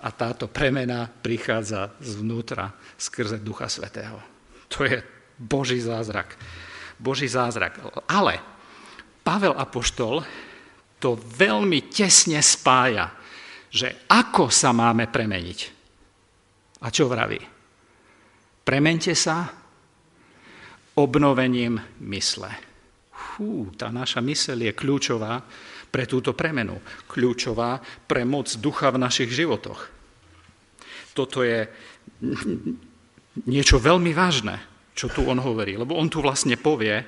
A 0.00 0.08
táto 0.08 0.48
premena 0.48 1.04
prichádza 1.04 1.92
zvnútra 2.00 2.72
skrze 2.96 3.44
Ducha 3.44 3.68
Svetého. 3.68 4.24
To 4.72 4.88
je 4.88 5.04
Boží 5.36 5.84
zázrak. 5.84 6.32
Boží 6.96 7.28
zázrak. 7.28 7.76
Ale 8.08 8.40
Pavel 9.20 9.52
Apoštol 9.52 10.24
to 10.96 11.20
veľmi 11.36 11.92
tesne 11.92 12.40
spája 12.40 13.17
že 13.68 14.08
ako 14.08 14.48
sa 14.48 14.72
máme 14.72 15.08
premeniť. 15.08 15.60
A 16.84 16.88
čo 16.88 17.10
vraví? 17.10 17.40
Premente 18.62 19.12
sa 19.16 19.48
obnovením 20.98 21.78
mysle. 22.04 22.50
Fú, 23.12 23.70
tá 23.78 23.88
naša 23.88 24.18
mysel 24.24 24.66
je 24.66 24.72
kľúčová 24.74 25.40
pre 25.88 26.04
túto 26.04 26.34
premenu. 26.34 26.78
Kľúčová 27.08 27.80
pre 28.04 28.26
moc 28.26 28.50
ducha 28.60 28.92
v 28.92 29.02
našich 29.02 29.30
životoch. 29.32 29.80
Toto 31.16 31.42
je 31.42 31.66
niečo 33.46 33.78
veľmi 33.78 34.10
vážne, 34.14 34.58
čo 34.94 35.10
tu 35.10 35.26
on 35.26 35.38
hovorí. 35.38 35.78
Lebo 35.78 35.94
on 35.94 36.10
tu 36.10 36.22
vlastne 36.22 36.58
povie, 36.58 37.02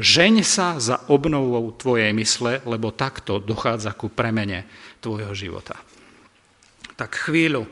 žeň 0.00 0.34
sa 0.42 0.80
za 0.80 1.06
obnovou 1.12 1.70
tvojej 1.76 2.10
mysle, 2.16 2.64
lebo 2.64 2.90
takto 2.90 3.38
dochádza 3.38 3.92
ku 3.94 4.08
premene 4.08 4.64
tvojho 5.04 5.36
života. 5.36 5.76
Tak 6.96 7.30
chvíľu 7.30 7.68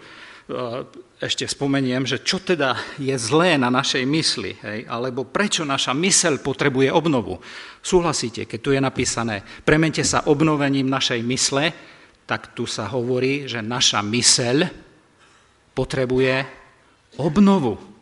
ešte 1.21 1.45
spomeniem, 1.45 2.09
že 2.09 2.25
čo 2.25 2.41
teda 2.41 2.79
je 2.97 3.13
zlé 3.21 3.61
na 3.61 3.69
našej 3.69 4.05
mysli, 4.09 4.57
hej? 4.65 4.89
alebo 4.89 5.29
prečo 5.29 5.67
naša 5.67 5.93
mysel 5.93 6.41
potrebuje 6.41 6.89
obnovu. 6.89 7.37
Súhlasíte, 7.83 8.49
keď 8.49 8.59
tu 8.63 8.71
je 8.73 8.81
napísané, 8.81 9.45
premente 9.67 10.01
sa 10.07 10.25
obnovením 10.25 10.89
našej 10.89 11.21
mysle, 11.27 11.75
tak 12.25 12.57
tu 12.57 12.65
sa 12.65 12.89
hovorí, 12.89 13.45
že 13.45 13.61
naša 13.61 14.01
mysel 14.09 14.69
potrebuje 15.77 16.47
obnovu. 17.21 17.98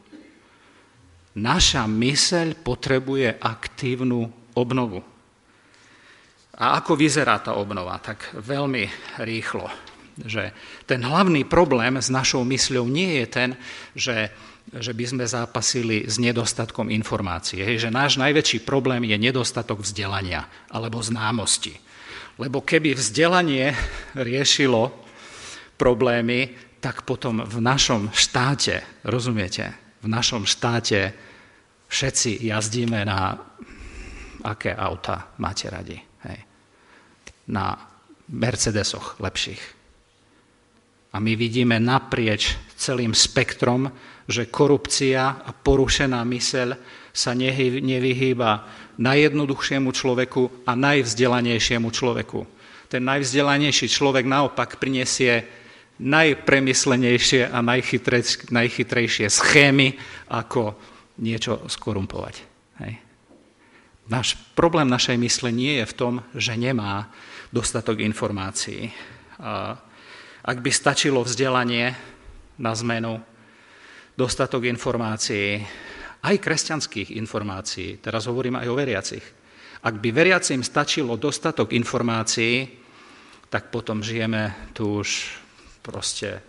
Naša 1.37 1.85
myseľ 1.85 2.65
potrebuje 2.65 3.37
aktívnu 3.37 4.25
obnovu. 4.57 5.05
A 6.57 6.81
ako 6.81 6.97
vyzerá 6.97 7.37
tá 7.45 7.53
obnova? 7.53 8.01
Tak 8.01 8.41
veľmi 8.41 8.89
rýchlo. 9.21 9.69
Že 10.17 10.49
ten 10.89 11.05
hlavný 11.05 11.45
problém 11.45 12.01
s 12.01 12.09
našou 12.09 12.41
mysľou 12.49 12.89
nie 12.89 13.21
je 13.21 13.27
ten, 13.29 13.51
že, 13.93 14.33
že 14.73 14.97
by 14.97 15.05
sme 15.05 15.25
zápasili 15.29 16.09
s 16.09 16.17
nedostatkom 16.17 16.89
informácie. 16.89 17.61
Že 17.77 17.93
náš 17.93 18.17
najväčší 18.17 18.65
problém 18.65 19.05
je 19.05 19.21
nedostatok 19.21 19.85
vzdelania 19.85 20.49
alebo 20.73 21.05
známosti. 21.05 21.77
Lebo 22.41 22.65
keby 22.65 22.97
vzdelanie 22.97 23.77
riešilo 24.17 24.89
problémy, 25.77 26.57
tak 26.81 27.05
potom 27.05 27.45
v 27.45 27.61
našom 27.61 28.09
štáte, 28.17 28.81
rozumiete, 29.05 29.77
v 30.01 30.09
našom 30.09 30.49
štáte 30.49 31.26
všetci 31.89 32.45
jazdíme 32.47 33.05
na 33.05 33.39
aké 34.47 34.75
auta 34.75 35.35
máte 35.43 35.67
radi. 35.67 35.99
Hej. 35.99 36.39
Na 37.51 37.75
Mercedesoch 38.31 39.19
lepších. 39.19 39.63
A 41.15 41.23
my 41.23 41.33
vidíme 41.39 41.81
naprieč 41.81 42.59
celým 42.77 43.15
spektrom, 43.17 43.89
že 44.27 44.51
korupcia 44.51 45.47
a 45.47 45.51
porušená 45.55 46.21
myseľ 46.27 46.69
sa 47.15 47.33
nevyhýba 47.33 48.51
najjednoduchšiemu 49.01 49.89
človeku 49.95 50.69
a 50.69 50.77
najvzdelanejšiemu 50.77 51.89
človeku. 51.89 52.41
Ten 52.93 53.03
najvzdelanejší 53.09 53.87
človek 53.89 54.29
naopak 54.29 54.77
prinesie 54.77 55.47
najpremyslenejšie 55.97 57.49
a 57.49 57.65
najchytrejšie 58.53 59.27
schémy, 59.33 59.97
ako 60.29 60.77
niečo 61.21 61.65
skorumpovať. 61.69 62.35
Hej. 62.85 62.95
Náš 64.07 64.39
problém 64.55 64.87
našej 64.87 65.19
mysle 65.19 65.51
nie 65.51 65.83
je 65.83 65.87
v 65.91 65.97
tom, 65.99 66.15
že 66.37 66.55
nemá 66.55 67.11
dostatok 67.51 67.99
informácií. 68.05 68.95
Ak 70.47 70.59
by 70.63 70.71
stačilo 70.71 71.27
vzdelanie 71.27 71.91
na 72.63 72.73
zmenu, 72.79 73.19
dostatok 74.15 74.71
informácií, 74.71 75.59
aj 76.23 76.37
kresťanských 76.39 77.19
informácií, 77.19 77.99
teraz 77.99 78.31
hovorím 78.31 78.63
aj 78.63 78.67
o 78.71 78.79
veriacich, 78.79 79.27
ak 79.83 79.95
by 80.03 80.09
veriacim 80.15 80.63
stačilo 80.63 81.19
dostatok 81.19 81.75
informácií, 81.75 82.67
tak 83.51 83.71
potom 83.71 84.03
žijeme 84.03 84.71
tu 84.75 85.03
už 85.03 85.39
proste, 85.83 86.43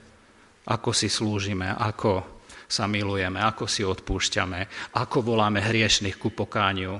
ako 0.65 0.89
si 0.93 1.09
slúžime, 1.09 1.69
ako 1.73 2.36
sa 2.67 2.85
milujeme, 2.85 3.39
ako 3.39 3.65
si 3.65 3.81
odpúšťame, 3.87 4.91
ako 4.99 5.23
voláme 5.23 5.63
hriešných 5.63 6.19
ku 6.19 6.35
pokániu. 6.35 6.99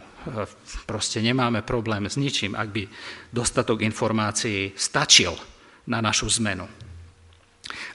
Proste 0.87 1.19
nemáme 1.19 1.63
problém 1.63 2.07
s 2.07 2.15
ničím, 2.15 2.55
ak 2.55 2.69
by 2.71 2.83
dostatok 3.31 3.83
informácií 3.83 4.75
stačil 4.75 5.35
na 5.87 5.99
našu 5.99 6.27
zmenu. 6.39 6.67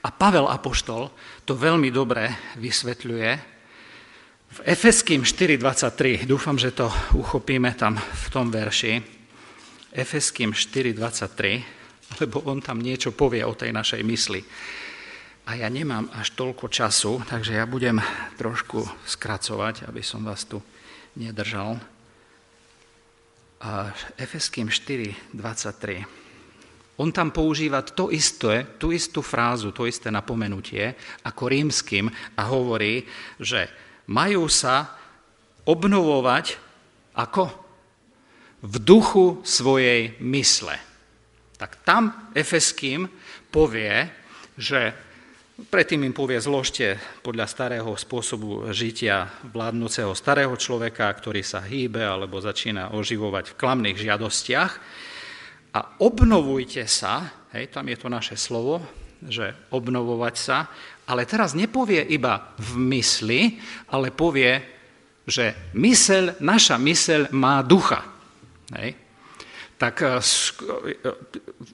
A 0.05 0.09
Pavel 0.13 0.49
Apoštol 0.53 1.09
to 1.49 1.57
veľmi 1.57 1.89
dobre 1.89 2.29
vysvetľuje 2.61 3.31
v 4.53 4.59
Efeským 4.69 5.25
4.23. 5.25 6.29
Dúfam, 6.29 6.61
že 6.61 6.77
to 6.77 6.93
uchopíme 7.17 7.73
tam 7.73 7.97
v 7.97 8.27
tom 8.29 8.53
verši. 8.53 9.01
Efeským 9.97 10.53
4.23 10.53 11.83
lebo 12.21 12.45
on 12.45 12.61
tam 12.61 12.83
niečo 12.83 13.15
povie 13.15 13.41
o 13.47 13.57
tej 13.57 13.73
našej 13.73 14.03
mysli. 14.05 14.41
A 15.43 15.59
ja 15.59 15.67
nemám 15.67 16.07
až 16.15 16.39
toľko 16.39 16.71
času, 16.71 17.19
takže 17.27 17.59
ja 17.59 17.67
budem 17.67 17.99
trošku 18.39 18.87
skracovať, 19.07 19.91
aby 19.91 19.99
som 19.99 20.23
vás 20.23 20.47
tu 20.47 20.63
nedržal. 21.19 21.83
A 23.63 23.91
Efeským 24.19 24.71
4, 24.71 25.35
23. 25.35 27.01
On 27.03 27.11
tam 27.11 27.35
používa 27.35 27.83
to 27.83 28.15
isté, 28.15 28.67
tú 28.79 28.95
istú 28.95 29.19
frázu, 29.19 29.75
to 29.75 29.91
isté 29.91 30.11
napomenutie 30.15 30.95
ako 31.27 31.51
rímským 31.51 32.07
a 32.39 32.43
hovorí, 32.47 33.03
že 33.43 33.67
majú 34.07 34.47
sa 34.47 34.95
obnovovať 35.67 36.59
ako? 37.19 37.51
V 38.63 38.75
duchu 38.79 39.43
svojej 39.43 40.15
mysle 40.23 40.93
tak 41.63 41.79
tam 41.87 42.11
Efeským 42.35 43.07
povie, 43.55 44.11
že 44.59 44.91
predtým 45.71 46.03
im 46.07 46.15
povie 46.15 46.41
zložte 46.43 46.99
podľa 47.23 47.47
starého 47.47 47.91
spôsobu 47.95 48.71
žitia 48.75 49.31
vládnúceho 49.53 50.15
starého 50.17 50.55
človeka, 50.59 51.07
ktorý 51.13 51.45
sa 51.45 51.63
hýbe 51.63 52.03
alebo 52.03 52.43
začína 52.43 52.95
oživovať 52.97 53.53
v 53.53 53.59
klamných 53.59 53.99
žiadostiach 53.99 54.73
a 55.73 55.81
obnovujte 56.03 56.85
sa, 56.89 57.47
hej, 57.55 57.71
tam 57.71 57.87
je 57.89 57.97
to 57.97 58.09
naše 58.11 58.37
slovo, 58.37 58.83
že 59.23 59.55
obnovovať 59.71 60.35
sa, 60.35 60.67
ale 61.07 61.29
teraz 61.29 61.55
nepovie 61.55 62.03
iba 62.11 62.55
v 62.59 62.71
mysli, 62.97 63.41
ale 63.95 64.11
povie, 64.11 64.59
že 65.23 65.71
mysel, 65.79 66.35
naša 66.43 66.77
mysel 66.83 67.31
má 67.31 67.63
ducha. 67.63 68.03
Hej 68.75 69.03
tak 69.83 69.99
eh, 70.07 70.15
eh, 70.15 71.11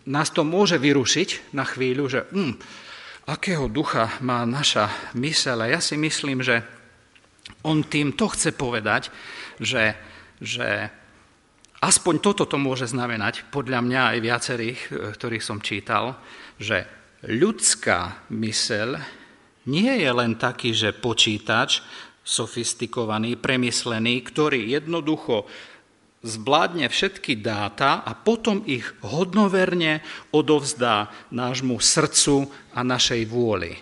nás 0.08 0.32
to 0.32 0.40
môže 0.48 0.80
vyrušiť 0.80 1.52
na 1.52 1.68
chvíľu, 1.68 2.08
že 2.08 2.24
hm, 2.32 2.56
akého 3.28 3.68
ducha 3.68 4.16
má 4.24 4.48
naša 4.48 4.88
mysel. 5.20 5.60
A 5.60 5.76
ja 5.76 5.80
si 5.84 6.00
myslím, 6.00 6.40
že 6.40 6.64
on 7.60 7.84
tým 7.84 8.16
to 8.16 8.32
chce 8.32 8.56
povedať, 8.56 9.12
že, 9.60 9.92
že 10.40 10.88
aspoň 11.84 12.14
toto 12.24 12.48
to 12.48 12.56
môže 12.56 12.88
znamenať, 12.88 13.44
podľa 13.52 13.84
mňa 13.84 14.00
aj 14.16 14.18
viacerých, 14.24 14.80
eh, 14.88 14.92
ktorých 15.12 15.44
som 15.44 15.60
čítal, 15.60 16.16
že 16.56 16.88
ľudská 17.28 18.24
mysel 18.32 18.96
nie 19.68 19.92
je 20.00 20.10
len 20.10 20.40
taký, 20.40 20.72
že 20.72 20.96
počítač, 20.96 21.84
sofistikovaný, 22.28 23.40
premyslený, 23.40 24.20
ktorý 24.20 24.68
jednoducho 24.68 25.48
zbládne 26.22 26.90
všetky 26.90 27.38
dáta 27.38 28.02
a 28.02 28.10
potom 28.14 28.66
ich 28.66 28.86
hodnoverne 29.06 30.02
odovzdá 30.34 31.10
nášmu 31.30 31.78
srdcu 31.78 32.50
a 32.74 32.82
našej 32.82 33.22
vôli. 33.30 33.78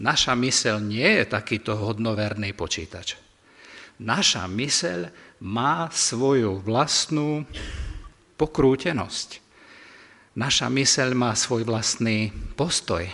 Naša 0.00 0.32
mysel 0.36 0.80
nie 0.80 1.20
je 1.20 1.24
takýto 1.28 1.76
hodnoverný 1.76 2.56
počítač. 2.56 3.20
Naša 4.00 4.48
mysel 4.56 5.12
má 5.44 5.92
svoju 5.92 6.60
vlastnú 6.64 7.44
pokrútenosť. 8.40 9.44
Naša 10.40 10.72
mysel 10.72 11.12
má 11.12 11.36
svoj 11.36 11.68
vlastný 11.68 12.32
postoj. 12.56 13.04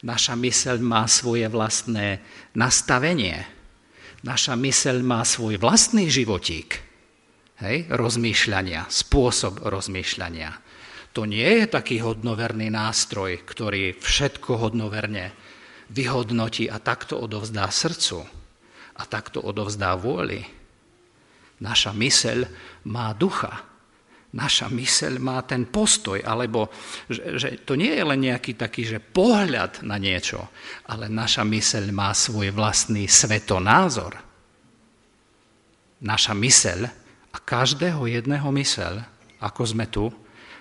Naša 0.00 0.32
mysel 0.40 0.80
má 0.80 1.04
svoje 1.04 1.44
vlastné 1.52 2.24
nastavenie. 2.56 3.44
Naša 4.24 4.56
mysel 4.56 5.04
má 5.04 5.20
svoj 5.20 5.60
vlastný 5.60 6.08
životík 6.08 6.89
hej, 7.60 7.88
rozmýšľania, 7.92 8.88
spôsob 8.88 9.64
rozmýšľania. 9.64 10.50
To 11.12 11.26
nie 11.26 11.62
je 11.62 11.66
taký 11.66 11.98
hodnoverný 12.00 12.70
nástroj, 12.70 13.42
ktorý 13.42 13.98
všetko 13.98 14.62
hodnoverne 14.62 15.34
vyhodnotí 15.90 16.70
a 16.70 16.78
takto 16.78 17.18
odovzdá 17.18 17.66
srdcu 17.66 18.22
a 18.94 19.02
takto 19.10 19.42
odovzdá 19.42 19.98
vôli. 19.98 20.46
Naša 21.60 21.90
myseľ 21.92 22.38
má 22.88 23.10
ducha. 23.12 23.66
Naša 24.30 24.70
myseľ 24.70 25.18
má 25.18 25.42
ten 25.42 25.66
postoj, 25.66 26.22
alebo 26.22 26.70
že, 27.10 27.34
že 27.34 27.48
to 27.66 27.74
nie 27.74 27.90
je 27.90 28.04
len 28.06 28.20
nejaký 28.30 28.54
taký, 28.54 28.86
že 28.86 29.02
pohľad 29.02 29.82
na 29.82 29.98
niečo, 29.98 30.46
ale 30.86 31.10
naša 31.10 31.42
myseľ 31.42 31.90
má 31.90 32.14
svoj 32.14 32.54
vlastný 32.54 33.10
svetonázor. 33.10 34.14
Naša 36.06 36.32
myseľ 36.38 36.99
a 37.30 37.38
každého 37.38 38.06
jedného 38.10 38.48
mysel, 38.58 39.02
ako 39.38 39.62
sme 39.62 39.86
tu, 39.86 40.10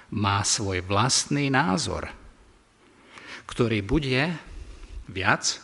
má 0.09 0.41
svoj 0.41 0.81
vlastný 0.85 1.53
názor, 1.53 2.09
ktorý 3.45 3.85
bude 3.85 4.33
viac 5.09 5.61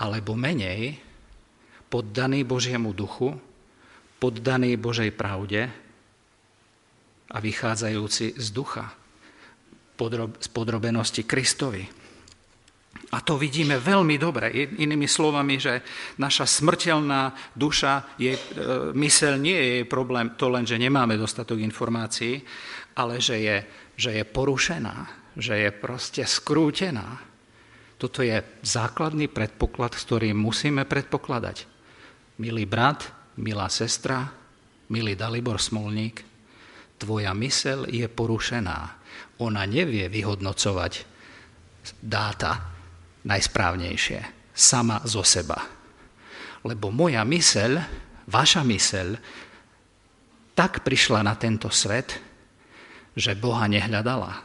alebo 0.00 0.36
menej 0.36 1.00
poddaný 1.88 2.44
Božiemu 2.44 2.92
duchu, 2.92 3.36
poddaný 4.20 4.76
Božej 4.76 5.12
pravde 5.16 5.68
a 7.30 7.36
vychádzajúci 7.40 8.36
z 8.36 8.46
ducha, 8.52 8.92
z 10.40 10.48
podrobenosti 10.48 11.24
Kristovi. 11.28 11.99
A 13.10 13.18
to 13.26 13.34
vidíme 13.34 13.74
veľmi 13.78 14.18
dobre. 14.22 14.54
Inými 14.54 15.10
slovami, 15.10 15.58
že 15.58 15.82
naša 16.22 16.46
smrteľná 16.46 17.54
duša, 17.58 18.14
je, 18.22 18.34
e, 18.34 18.40
myseľ 18.94 19.34
nie 19.34 19.58
je 19.58 19.66
jej 19.78 19.86
problém 19.86 20.38
to 20.38 20.46
len, 20.46 20.62
že 20.62 20.78
nemáme 20.78 21.18
dostatok 21.18 21.58
informácií, 21.58 22.38
ale 22.94 23.18
že 23.18 23.36
je, 23.42 23.56
že 23.98 24.10
je 24.14 24.24
porušená, 24.26 24.96
že 25.34 25.58
je 25.58 25.70
proste 25.74 26.22
skrútená. 26.22 27.18
Toto 27.98 28.22
je 28.22 28.38
základný 28.62 29.26
predpoklad, 29.26 29.98
s 29.98 30.06
ktorým 30.06 30.38
musíme 30.38 30.86
predpokladať. 30.86 31.66
Milý 32.38 32.62
brat, 32.62 33.10
milá 33.42 33.66
sestra, 33.66 34.30
milý 34.86 35.18
Dalibor 35.18 35.58
Smolník, 35.58 36.22
tvoja 36.94 37.34
mysel 37.34 37.90
je 37.90 38.06
porušená. 38.06 38.78
Ona 39.42 39.66
nevie 39.66 40.06
vyhodnocovať 40.06 40.92
dáta, 41.98 42.69
najsprávnejšie, 43.24 44.20
sama 44.54 45.00
zo 45.04 45.24
seba. 45.24 45.60
Lebo 46.64 46.92
moja 46.92 47.24
myseľ, 47.24 47.80
vaša 48.28 48.62
myseľ, 48.64 49.08
tak 50.52 50.84
prišla 50.84 51.24
na 51.24 51.34
tento 51.40 51.72
svet, 51.72 52.20
že 53.16 53.32
Boha 53.32 53.64
nehľadala, 53.64 54.44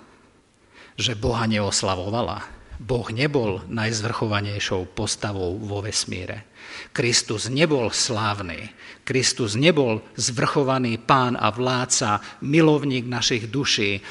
že 0.96 1.14
Boha 1.16 1.44
neoslavovala. 1.46 2.56
Boh 2.76 3.08
nebol 3.08 3.64
najzvrchovanejšou 3.72 4.92
postavou 4.92 5.56
vo 5.56 5.80
vesmíre. 5.80 6.44
Kristus 6.92 7.48
nebol 7.48 7.88
slávny. 7.88 8.68
Kristus 9.08 9.56
nebol 9.56 10.04
zvrchovaný 10.20 11.00
pán 11.00 11.40
a 11.40 11.56
vládca, 11.56 12.44
milovník 12.44 13.08
našich 13.08 13.48
duší 13.48 14.04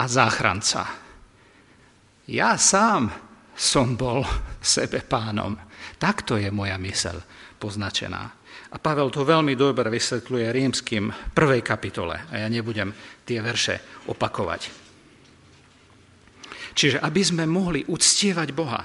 a 0.00 0.04
záchranca. 0.08 0.88
Ja 2.24 2.56
sám 2.56 3.25
som 3.56 3.96
bol 3.96 4.20
sebe 4.60 5.00
pánom. 5.00 5.56
Takto 5.96 6.36
je 6.36 6.52
moja 6.52 6.76
mysel 6.76 7.16
poznačená. 7.56 8.22
A 8.66 8.76
Pavel 8.76 9.08
to 9.08 9.24
veľmi 9.24 9.56
dobre 9.56 9.88
vysvetľuje 9.88 10.46
rímským 10.52 11.08
prvej 11.32 11.64
kapitole. 11.64 12.28
A 12.28 12.44
ja 12.44 12.48
nebudem 12.52 12.92
tie 13.24 13.40
verše 13.40 14.04
opakovať. 14.12 14.68
Čiže 16.76 17.00
aby 17.00 17.22
sme 17.24 17.48
mohli 17.48 17.88
uctievať 17.88 18.48
Boha. 18.52 18.84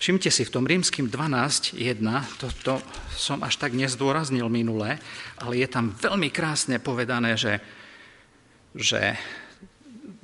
Všimte 0.00 0.32
si, 0.32 0.42
v 0.48 0.54
tom 0.58 0.64
rímským 0.66 1.12
12.1, 1.12 1.76
toto 2.40 2.80
som 3.14 3.38
až 3.44 3.60
tak 3.60 3.76
nezdôraznil 3.76 4.48
minule, 4.48 4.98
ale 5.38 5.52
je 5.60 5.68
tam 5.70 5.92
veľmi 5.92 6.32
krásne 6.32 6.80
povedané, 6.80 7.36
že, 7.36 7.60
že 8.74 9.14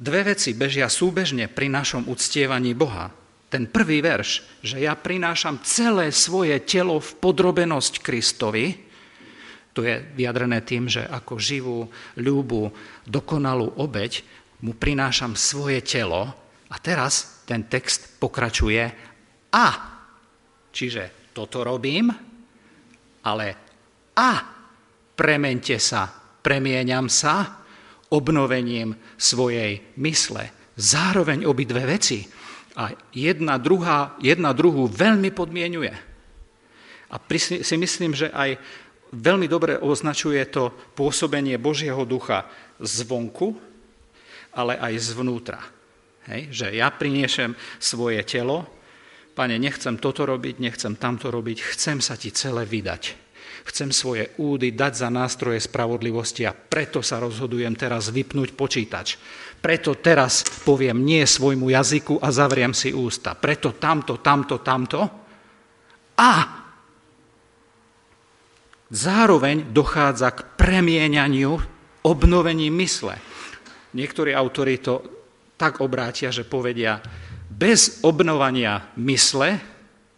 dve 0.01 0.33
veci 0.33 0.57
bežia 0.57 0.89
súbežne 0.89 1.53
pri 1.53 1.69
našom 1.69 2.09
uctievaní 2.09 2.73
Boha 2.73 3.26
ten 3.57 3.65
prvý 3.73 4.05
verš, 4.05 4.61
že 4.61 4.85
ja 4.85 4.93
prinášam 4.93 5.65
celé 5.65 6.13
svoje 6.13 6.61
telo 6.69 7.01
v 7.01 7.11
podrobenosť 7.17 8.05
Kristovi, 8.05 8.85
to 9.73 9.81
je 9.81 9.97
vyjadrené 10.13 10.61
tým, 10.61 10.93
že 10.93 11.01
ako 11.09 11.41
živú, 11.41 11.89
ľúbu, 12.21 12.69
dokonalú 13.09 13.81
obeď 13.81 14.21
mu 14.61 14.77
prinášam 14.77 15.33
svoje 15.33 15.81
telo. 15.81 16.37
A 16.69 16.77
teraz 16.77 17.45
ten 17.49 17.65
text 17.65 18.21
pokračuje. 18.21 18.85
A, 19.53 19.67
čiže 20.69 21.33
toto 21.33 21.65
robím, 21.65 22.13
ale 23.25 23.47
a 24.17 24.31
premente 25.17 25.81
sa, 25.81 26.09
premieňam 26.45 27.09
sa 27.09 27.65
obnovením 28.13 28.97
svojej 29.17 29.97
mysle. 30.01 30.73
Zároveň 30.77 31.49
obidve 31.49 31.85
veci 31.85 32.25
a 32.77 32.93
jedna, 33.17 33.57
druhá, 33.57 34.13
jedna 34.21 34.53
druhú 34.53 34.85
veľmi 34.85 35.33
podmienuje. 35.33 35.97
A 37.09 37.17
si 37.41 37.77
myslím, 37.81 38.13
že 38.13 38.29
aj 38.29 38.61
veľmi 39.17 39.49
dobre 39.49 39.81
označuje 39.81 40.45
to 40.53 40.69
pôsobenie 40.93 41.57
Božieho 41.57 42.05
ducha 42.05 42.45
zvonku, 42.77 43.57
ale 44.53 44.77
aj 44.77 44.93
zvnútra. 45.17 45.61
Hej? 46.29 46.53
Že 46.53 46.67
ja 46.77 46.93
priniešem 46.93 47.57
svoje 47.81 48.21
telo, 48.29 48.69
pane, 49.33 49.57
nechcem 49.57 49.97
toto 49.97 50.29
robiť, 50.29 50.61
nechcem 50.61 51.01
tamto 51.01 51.33
robiť, 51.33 51.77
chcem 51.77 52.05
sa 52.05 52.17
ti 52.21 52.29
celé 52.33 52.69
vydať. 52.69 53.25
Chcem 53.67 53.91
svoje 53.91 54.31
údy 54.39 54.71
dať 54.77 54.93
za 54.95 55.09
nástroje 55.11 55.59
spravodlivosti 55.59 56.47
a 56.47 56.55
preto 56.55 57.03
sa 57.03 57.19
rozhodujem 57.19 57.75
teraz 57.75 58.15
vypnúť 58.15 58.55
počítač 58.55 59.19
preto 59.67 59.99
teraz 59.99 60.47
poviem 60.63 61.03
nie 61.03 61.27
svojmu 61.27 61.75
jazyku 61.75 62.23
a 62.23 62.31
zavriem 62.31 62.71
si 62.71 62.95
ústa. 62.95 63.35
Preto 63.35 63.75
tamto, 63.75 64.23
tamto, 64.23 64.63
tamto. 64.63 65.03
A 66.15 66.31
zároveň 68.87 69.75
dochádza 69.75 70.31
k 70.39 70.55
premieňaniu, 70.55 71.59
obnovení 72.07 72.71
mysle. 72.71 73.19
Niektorí 73.91 74.31
autori 74.39 74.79
to 74.79 75.03
tak 75.59 75.83
obrátia, 75.83 76.31
že 76.31 76.47
povedia, 76.47 77.03
bez 77.51 78.07
obnovania 78.07 78.95
mysle 79.03 79.59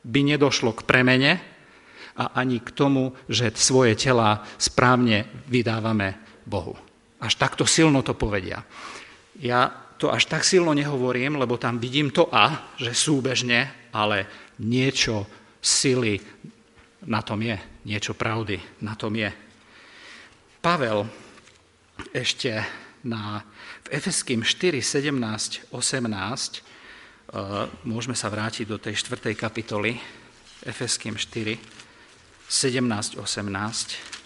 by 0.04 0.20
nedošlo 0.28 0.76
k 0.76 0.84
premene 0.84 1.40
a 2.20 2.36
ani 2.36 2.60
k 2.60 2.68
tomu, 2.76 3.16
že 3.32 3.56
svoje 3.56 3.96
tela 3.96 4.44
správne 4.60 5.24
vydávame 5.48 6.20
Bohu. 6.44 6.76
Až 7.16 7.40
takto 7.40 7.64
silno 7.64 8.04
to 8.04 8.12
povedia. 8.12 8.60
Ja 9.38 9.70
to 9.98 10.10
až 10.14 10.30
tak 10.30 10.46
silno 10.46 10.74
nehovorím, 10.74 11.38
lebo 11.38 11.58
tam 11.58 11.78
vidím 11.78 12.10
to 12.14 12.30
a, 12.30 12.74
že 12.78 12.94
súbežne, 12.94 13.90
ale 13.94 14.26
niečo 14.62 15.26
sily 15.58 16.22
na 17.06 17.22
tom 17.22 17.42
je, 17.42 17.58
niečo 17.86 18.14
pravdy 18.14 18.58
na 18.82 18.94
tom 18.94 19.14
je. 19.14 19.30
Pavel 20.58 21.06
ešte 22.14 22.62
na, 23.06 23.42
v 23.86 23.88
Efeským 23.94 24.42
4, 24.42 24.82
17, 24.82 25.70
18, 25.70 26.62
môžeme 27.86 28.16
sa 28.16 28.30
vrátiť 28.30 28.66
do 28.66 28.78
tej 28.78 28.98
4. 28.98 29.34
kapitoly, 29.34 29.98
Efeským 30.66 31.14
4, 31.14 31.58
17, 32.48 33.20
18, 33.20 34.17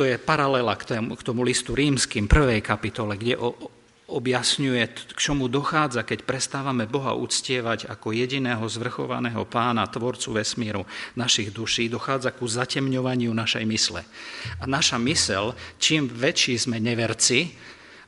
to 0.00 0.08
je 0.08 0.16
paralela 0.16 0.72
k 0.80 0.96
tomu, 0.96 1.12
k 1.12 1.20
tomu 1.20 1.44
listu 1.44 1.76
rímským, 1.76 2.24
prvej 2.24 2.64
kapitole, 2.64 3.20
kde 3.20 3.36
objasňuje, 4.08 5.12
k 5.12 5.20
čomu 5.20 5.44
dochádza, 5.52 6.08
keď 6.08 6.24
prestávame 6.24 6.88
Boha 6.88 7.12
uctievať 7.12 7.84
ako 7.84 8.16
jediného 8.16 8.64
zvrchovaného 8.64 9.44
pána, 9.44 9.84
tvorcu 9.84 10.40
vesmíru 10.40 10.88
našich 11.20 11.52
duší, 11.52 11.92
dochádza 11.92 12.32
ku 12.32 12.48
zatemňovaniu 12.48 13.28
našej 13.28 13.68
mysle. 13.68 14.00
A 14.56 14.64
naša 14.64 14.96
mysel, 15.04 15.52
čím 15.76 16.08
väčší 16.08 16.56
sme 16.56 16.80
neverci, 16.80 17.52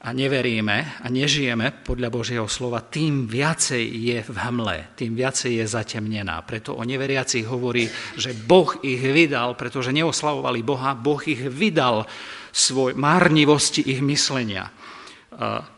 a 0.03 0.11
neveríme 0.11 0.99
a 0.99 1.07
nežijeme 1.07 1.87
podľa 1.87 2.11
Božieho 2.11 2.51
slova, 2.51 2.83
tým 2.83 3.31
viacej 3.31 3.83
je 3.87 4.19
v 4.27 4.37
hmle, 4.51 4.99
tým 4.99 5.15
viacej 5.15 5.63
je 5.63 5.67
zatemnená. 5.71 6.43
Preto 6.43 6.75
o 6.75 6.83
neveriacich 6.83 7.47
hovorí, 7.47 7.87
že 8.19 8.35
Boh 8.35 8.75
ich 8.83 8.99
vydal, 8.99 9.55
pretože 9.55 9.95
neoslavovali 9.95 10.67
Boha, 10.67 10.99
Boh 10.99 11.23
ich 11.23 11.47
vydal 11.47 12.03
svoj 12.51 12.99
márnivosti 12.99 13.87
ich 13.87 14.03
myslenia. 14.03 14.67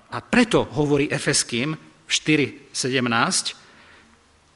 A 0.09 0.19
preto 0.25 0.65
hovorí 0.73 1.13
Efeským 1.13 1.77
4.17, 2.09 3.64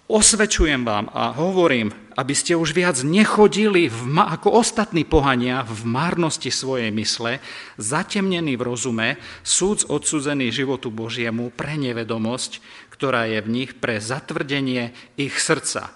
Osvečujem 0.09 0.88
vám 0.88 1.12
a 1.12 1.37
hovorím, 1.37 1.92
aby 2.16 2.33
ste 2.33 2.57
už 2.57 2.73
viac 2.73 2.97
nechodili 3.05 3.92
v, 3.92 4.16
ako 4.16 4.57
ostatní 4.57 5.05
pohania 5.05 5.61
v 5.68 5.85
márnosti 5.85 6.49
svojej 6.49 6.88
mysle, 6.97 7.44
zatemnení 7.77 8.57
v 8.57 8.64
rozume, 8.73 9.21
súd 9.44 9.85
odsudzený 9.85 10.49
životu 10.49 10.88
Božiemu 10.88 11.53
pre 11.53 11.77
nevedomosť, 11.77 12.64
ktorá 12.88 13.29
je 13.29 13.44
v 13.44 13.53
nich 13.53 13.71
pre 13.77 14.01
zatvrdenie 14.01 14.97
ich 15.21 15.37
srdca, 15.37 15.92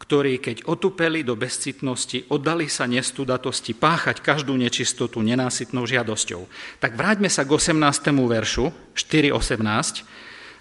ktorí, 0.00 0.40
keď 0.40 0.64
otupeli 0.64 1.20
do 1.20 1.36
bezcitnosti, 1.36 2.32
oddali 2.32 2.64
sa 2.64 2.88
nestudatosti 2.88 3.76
páchať 3.76 4.24
každú 4.24 4.56
nečistotu 4.56 5.20
nenásytnou 5.20 5.84
žiadosťou. 5.84 6.48
Tak 6.80 6.96
vráťme 6.96 7.28
sa 7.28 7.44
k 7.44 7.52
18. 7.52 7.76
veršu, 8.08 8.72
4.18. 8.96 10.08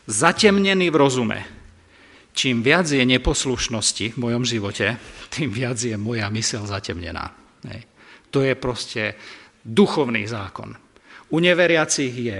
Zatemnený 0.03 0.91
v 0.91 0.99
rozume, 0.99 1.58
čím 2.33 2.63
viac 2.63 2.87
je 2.87 3.03
neposlušnosti 3.05 4.15
v 4.15 4.17
mojom 4.17 4.43
živote, 4.45 4.97
tým 5.29 5.49
viac 5.51 5.77
je 5.77 5.95
moja 5.97 6.29
mysel 6.29 6.65
zatemnená. 6.65 7.31
Hej. 7.67 7.85
To 8.29 8.45
je 8.45 8.53
proste 8.55 9.17
duchovný 9.65 10.25
zákon. 10.29 10.77
U 11.29 11.37
neveriacich 11.37 12.13
je 12.13 12.39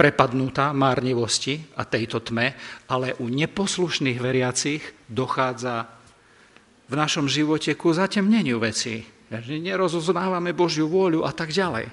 prepadnutá 0.00 0.72
márnivosti 0.72 1.60
a 1.76 1.84
tejto 1.84 2.24
tme, 2.24 2.56
ale 2.88 3.12
u 3.20 3.28
neposlušných 3.28 4.16
veriacich 4.16 4.80
dochádza 5.12 5.84
v 6.88 6.94
našom 6.96 7.28
živote 7.28 7.76
ku 7.76 7.92
zatemneniu 7.92 8.56
veci. 8.56 9.04
že 9.30 9.62
nerozoznávame 9.62 10.56
Božiu 10.56 10.90
vôľu 10.90 11.22
a 11.22 11.30
tak 11.30 11.54
ďalej. 11.54 11.86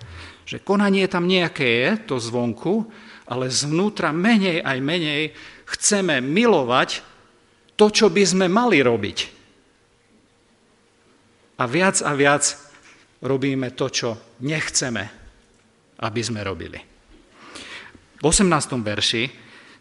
Že 0.48 0.58
konanie 0.64 1.06
tam 1.06 1.28
nejaké 1.28 1.68
je, 1.68 1.90
to 2.10 2.16
zvonku, 2.18 2.88
ale 3.28 3.52
zvnútra 3.52 4.16
menej 4.16 4.64
aj 4.64 4.78
menej 4.80 5.22
chceme 5.68 6.24
milovať 6.24 7.04
to, 7.76 7.92
čo 7.92 8.08
by 8.08 8.24
sme 8.24 8.48
mali 8.48 8.80
robiť. 8.82 9.18
A 11.58 11.64
viac 11.66 12.00
a 12.02 12.12
viac 12.16 12.44
robíme 13.22 13.74
to, 13.74 13.88
čo 13.90 14.10
nechceme, 14.46 15.04
aby 16.02 16.22
sme 16.22 16.42
robili. 16.46 16.80
V 18.18 18.24
18. 18.26 18.50
verši 18.82 19.24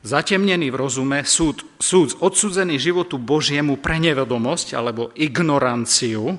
zatemnený 0.06 0.70
v 0.70 0.76
rozume, 0.76 1.26
súd, 1.26 1.66
súd 1.82 2.14
odsudzený 2.22 2.78
životu 2.78 3.18
Božiemu 3.18 3.80
pre 3.80 3.98
nevedomosť 3.98 4.76
alebo 4.76 5.10
ignoranciu, 5.18 6.38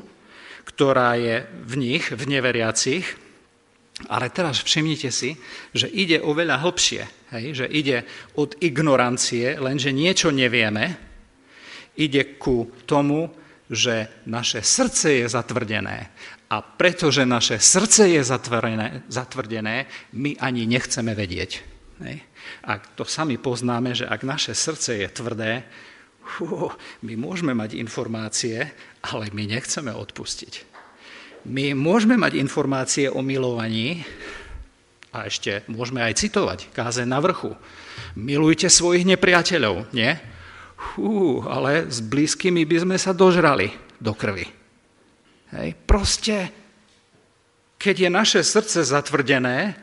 ktorá 0.64 1.20
je 1.20 1.44
v 1.66 1.74
nich, 1.76 2.08
v 2.08 2.24
neveriacich. 2.28 3.27
Ale 4.06 4.30
teraz 4.30 4.62
všimnite 4.62 5.10
si, 5.10 5.34
že 5.74 5.90
ide 5.90 6.22
oveľa 6.22 6.62
hlbšie, 6.62 7.34
hej? 7.34 7.46
že 7.58 7.66
ide 7.66 8.06
od 8.38 8.54
ignorancie, 8.62 9.58
lenže 9.58 9.90
niečo 9.90 10.30
nevieme, 10.30 10.94
ide 11.98 12.38
ku 12.38 12.70
tomu, 12.86 13.34
že 13.66 14.22
naše 14.30 14.62
srdce 14.62 15.26
je 15.26 15.26
zatvrdené. 15.26 16.14
A 16.48 16.62
pretože 16.62 17.26
naše 17.26 17.58
srdce 17.58 18.08
je 18.08 18.22
zatvrdené, 18.22 19.04
zatvrdené 19.10 19.90
my 20.14 20.38
ani 20.40 20.70
nechceme 20.70 21.12
vedieť. 21.18 21.52
Hej? 22.06 22.22
A 22.70 22.78
to 22.80 23.04
sami 23.04 23.42
poznáme, 23.42 23.98
že 23.98 24.06
ak 24.06 24.22
naše 24.24 24.54
srdce 24.54 25.02
je 25.04 25.08
tvrdé, 25.10 25.66
my 27.08 27.14
môžeme 27.18 27.56
mať 27.56 27.80
informácie, 27.80 28.72
ale 29.04 29.32
my 29.32 29.48
nechceme 29.48 29.92
odpustiť. 29.96 30.67
My 31.48 31.72
môžeme 31.72 32.20
mať 32.20 32.36
informácie 32.44 33.08
o 33.08 33.24
milovaní 33.24 34.04
a 35.16 35.32
ešte 35.32 35.64
môžeme 35.72 36.04
aj 36.04 36.20
citovať 36.20 36.60
káze 36.76 37.08
na 37.08 37.24
vrchu. 37.24 37.56
Milujte 38.20 38.68
svojich 38.68 39.08
nepriateľov, 39.08 39.88
nie? 39.96 40.12
Hú, 40.94 41.42
ale 41.48 41.88
s 41.88 42.04
blízkymi 42.04 42.68
by 42.68 42.78
sme 42.84 42.98
sa 43.00 43.16
dožrali 43.16 43.72
do 43.98 44.12
krvi. 44.12 44.46
Hej. 45.56 45.80
Proste, 45.88 46.52
keď 47.80 47.96
je 47.96 48.10
naše 48.12 48.42
srdce 48.44 48.84
zatvrdené, 48.84 49.80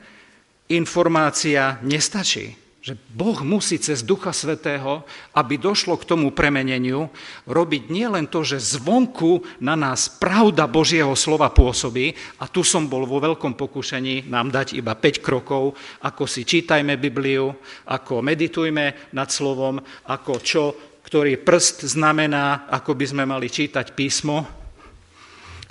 informácia 0.68 1.81
nestačí 1.81 2.63
že 2.85 3.01
Boh 3.16 3.40
musí 3.40 3.81
cez 3.81 4.05
Ducha 4.05 4.29
Svetého, 4.29 5.09
aby 5.33 5.57
došlo 5.57 5.97
k 5.97 6.05
tomu 6.05 6.37
premeneniu, 6.37 7.09
robiť 7.49 7.88
nielen 7.88 8.29
to, 8.29 8.44
že 8.44 8.77
zvonku 8.77 9.40
na 9.64 9.73
nás 9.73 10.12
pravda 10.12 10.68
Božieho 10.68 11.16
slova 11.16 11.49
pôsobí, 11.49 12.12
a 12.37 12.44
tu 12.44 12.61
som 12.61 12.85
bol 12.85 13.09
vo 13.09 13.25
veľkom 13.25 13.57
pokušení 13.57 14.29
nám 14.29 14.53
dať 14.53 14.77
iba 14.77 14.92
5 14.92 15.25
krokov, 15.25 15.73
ako 16.05 16.29
si 16.29 16.44
čítajme 16.44 17.01
Bibliu, 17.01 17.57
ako 17.88 18.20
meditujme 18.20 19.16
nad 19.16 19.33
slovom, 19.33 19.81
ako 20.05 20.33
čo, 20.44 20.64
ktorý 21.09 21.40
prst 21.40 21.88
znamená, 21.88 22.68
ako 22.68 23.01
by 23.01 23.05
sme 23.09 23.25
mali 23.25 23.49
čítať 23.49 23.97
písmo. 23.97 24.44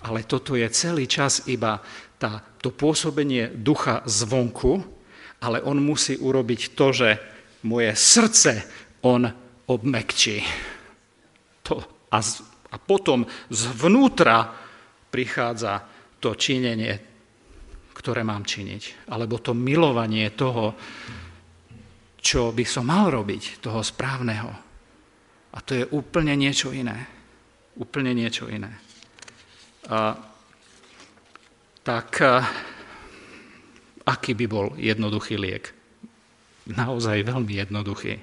Ale 0.01 0.25
toto 0.25 0.57
je 0.57 0.65
celý 0.73 1.05
čas 1.05 1.45
iba 1.45 1.77
tá, 2.17 2.41
to 2.57 2.73
pôsobenie 2.73 3.53
ducha 3.53 4.01
zvonku, 4.09 4.92
ale 5.43 5.59
on 5.59 5.83
musí 5.83 6.15
urobiť 6.15 6.61
to, 6.71 6.87
že 6.95 7.09
moje 7.67 7.91
srdce 7.91 8.51
on 9.03 9.27
obmekčí. 9.67 10.39
To, 11.67 12.07
a, 12.11 12.19
a 12.71 12.75
potom 12.79 13.27
zvnútra 13.51 14.47
prichádza 15.11 15.83
to 16.23 16.39
činenie, 16.39 16.95
ktoré 17.91 18.23
mám 18.23 18.47
činiť. 18.47 19.11
Alebo 19.11 19.43
to 19.43 19.51
milovanie 19.51 20.31
toho, 20.31 20.75
čo 22.23 22.55
by 22.55 22.63
som 22.63 22.87
mal 22.87 23.11
robiť, 23.11 23.59
toho 23.59 23.83
správneho. 23.83 24.51
A 25.53 25.57
to 25.59 25.75
je 25.75 25.85
úplne 25.91 26.33
niečo 26.39 26.71
iné. 26.71 26.97
Úplne 27.75 28.15
niečo 28.15 28.47
iné. 28.47 28.71
A, 29.91 30.15
tak 31.83 32.09
aký 34.03 34.35
by 34.35 34.45
bol 34.47 34.67
jednoduchý 34.75 35.35
liek. 35.39 35.71
Naozaj 36.67 37.27
veľmi 37.27 37.53
jednoduchý. 37.59 38.15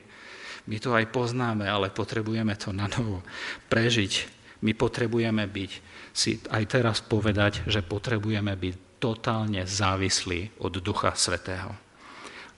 My 0.68 0.76
to 0.80 0.92
aj 0.92 1.08
poznáme, 1.12 1.64
ale 1.64 1.92
potrebujeme 1.92 2.52
to 2.56 2.72
na 2.72 2.88
novo 2.88 3.24
prežiť. 3.72 4.40
My 4.60 4.76
potrebujeme 4.76 5.48
byť, 5.48 5.72
si 6.12 6.36
aj 6.52 6.64
teraz 6.68 7.00
povedať, 7.00 7.64
že 7.64 7.80
potrebujeme 7.80 8.52
byť 8.52 9.00
totálne 9.00 9.64
závislí 9.64 10.60
od 10.60 10.72
Ducha 10.84 11.16
Svetého. 11.16 11.72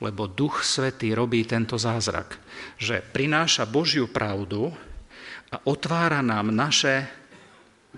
Lebo 0.03 0.27
Duch 0.27 0.67
Svetý 0.67 1.15
robí 1.15 1.47
tento 1.47 1.79
zázrak, 1.79 2.35
že 2.75 2.99
prináša 2.99 3.71
Božiu 3.71 4.11
pravdu 4.11 4.75
a 5.55 5.63
otvára 5.63 6.19
nám 6.27 6.51
naše 6.51 7.07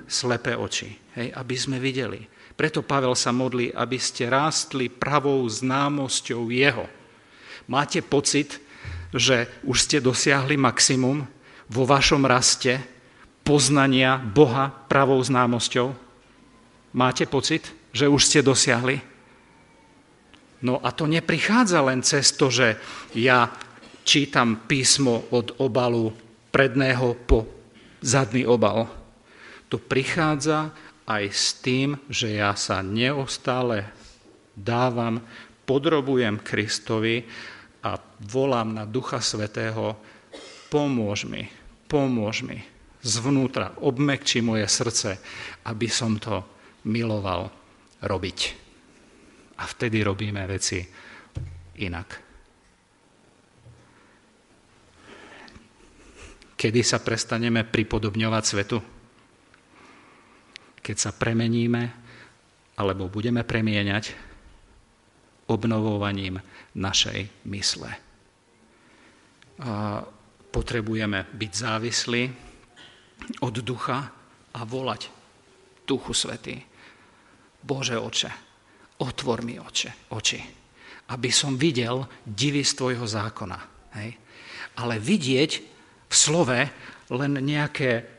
slepé 0.04 0.52
oči, 0.52 0.92
hej, 1.16 1.32
aby 1.32 1.56
sme 1.56 1.80
videli. 1.80 2.33
Preto 2.54 2.86
Pavel 2.86 3.18
sa 3.18 3.34
modlí, 3.34 3.74
aby 3.74 3.98
ste 3.98 4.30
rástli 4.30 4.86
pravou 4.86 5.42
známosťou 5.42 6.54
Jeho. 6.54 6.86
Máte 7.66 7.98
pocit, 8.04 8.62
že 9.10 9.50
už 9.66 9.76
ste 9.82 9.98
dosiahli 9.98 10.54
maximum 10.54 11.26
vo 11.66 11.82
vašom 11.82 12.22
raste 12.22 12.78
poznania 13.42 14.18
Boha 14.18 14.70
pravou 14.70 15.18
známosťou? 15.18 15.94
Máte 16.94 17.26
pocit, 17.26 17.74
že 17.90 18.06
už 18.06 18.22
ste 18.22 18.40
dosiahli? 18.42 19.02
No 20.64 20.80
a 20.80 20.94
to 20.94 21.10
neprichádza 21.10 21.82
len 21.82 22.00
cez 22.06 22.32
to, 22.32 22.48
že 22.48 22.78
ja 23.18 23.50
čítam 24.06 24.64
písmo 24.64 25.26
od 25.34 25.58
obalu 25.60 26.14
predného 26.54 27.18
po 27.26 27.44
zadný 28.00 28.46
obal. 28.46 28.86
To 29.68 29.76
prichádza 29.80 30.70
aj 31.04 31.24
s 31.32 31.60
tým, 31.60 32.00
že 32.08 32.40
ja 32.40 32.56
sa 32.56 32.80
neustále 32.80 33.92
dávam, 34.56 35.20
podrobujem 35.68 36.40
Kristovi 36.40 37.28
a 37.84 38.00
volám 38.24 38.72
na 38.72 38.84
Ducha 38.88 39.20
Svetého, 39.20 39.96
pomôž 40.72 41.28
mi, 41.28 41.52
pomôž 41.88 42.44
mi 42.44 42.64
zvnútra, 43.04 43.76
obmekči 43.84 44.40
moje 44.40 44.64
srdce, 44.64 45.20
aby 45.68 45.88
som 45.92 46.16
to 46.16 46.40
miloval 46.88 47.52
robiť. 48.00 48.38
A 49.60 49.68
vtedy 49.68 50.00
robíme 50.00 50.40
veci 50.48 50.80
inak. 51.84 52.08
Kedy 56.56 56.80
sa 56.80 56.96
prestaneme 57.04 57.60
pripodobňovať 57.60 58.44
svetu? 58.44 58.93
Keď 60.84 60.96
sa 61.00 61.16
premeníme 61.16 61.82
alebo 62.76 63.08
budeme 63.08 63.40
premieňať 63.40 64.12
obnovovaním 65.48 66.36
našej 66.76 67.48
mysle. 67.48 67.90
A 69.64 70.04
potrebujeme 70.52 71.24
byť 71.32 71.52
závislí 71.54 72.22
od 73.40 73.54
ducha 73.64 73.98
a 74.54 74.60
volať 74.62 75.08
Duchu 75.84 76.12
Svetý. 76.12 76.56
Bože 77.64 77.96
oče, 77.96 78.30
otvor 79.00 79.40
mi 79.40 79.56
oče, 79.56 80.12
oči, 80.12 80.40
aby 81.12 81.30
som 81.32 81.56
videl 81.56 82.04
divy 82.24 82.60
z 82.60 82.72
tvojho 82.76 83.06
zákona. 83.08 83.58
Hej? 84.00 84.10
Ale 84.80 85.00
vidieť 85.00 85.50
v 86.08 86.14
slove 86.14 86.60
len 87.12 87.32
nejaké 87.40 88.13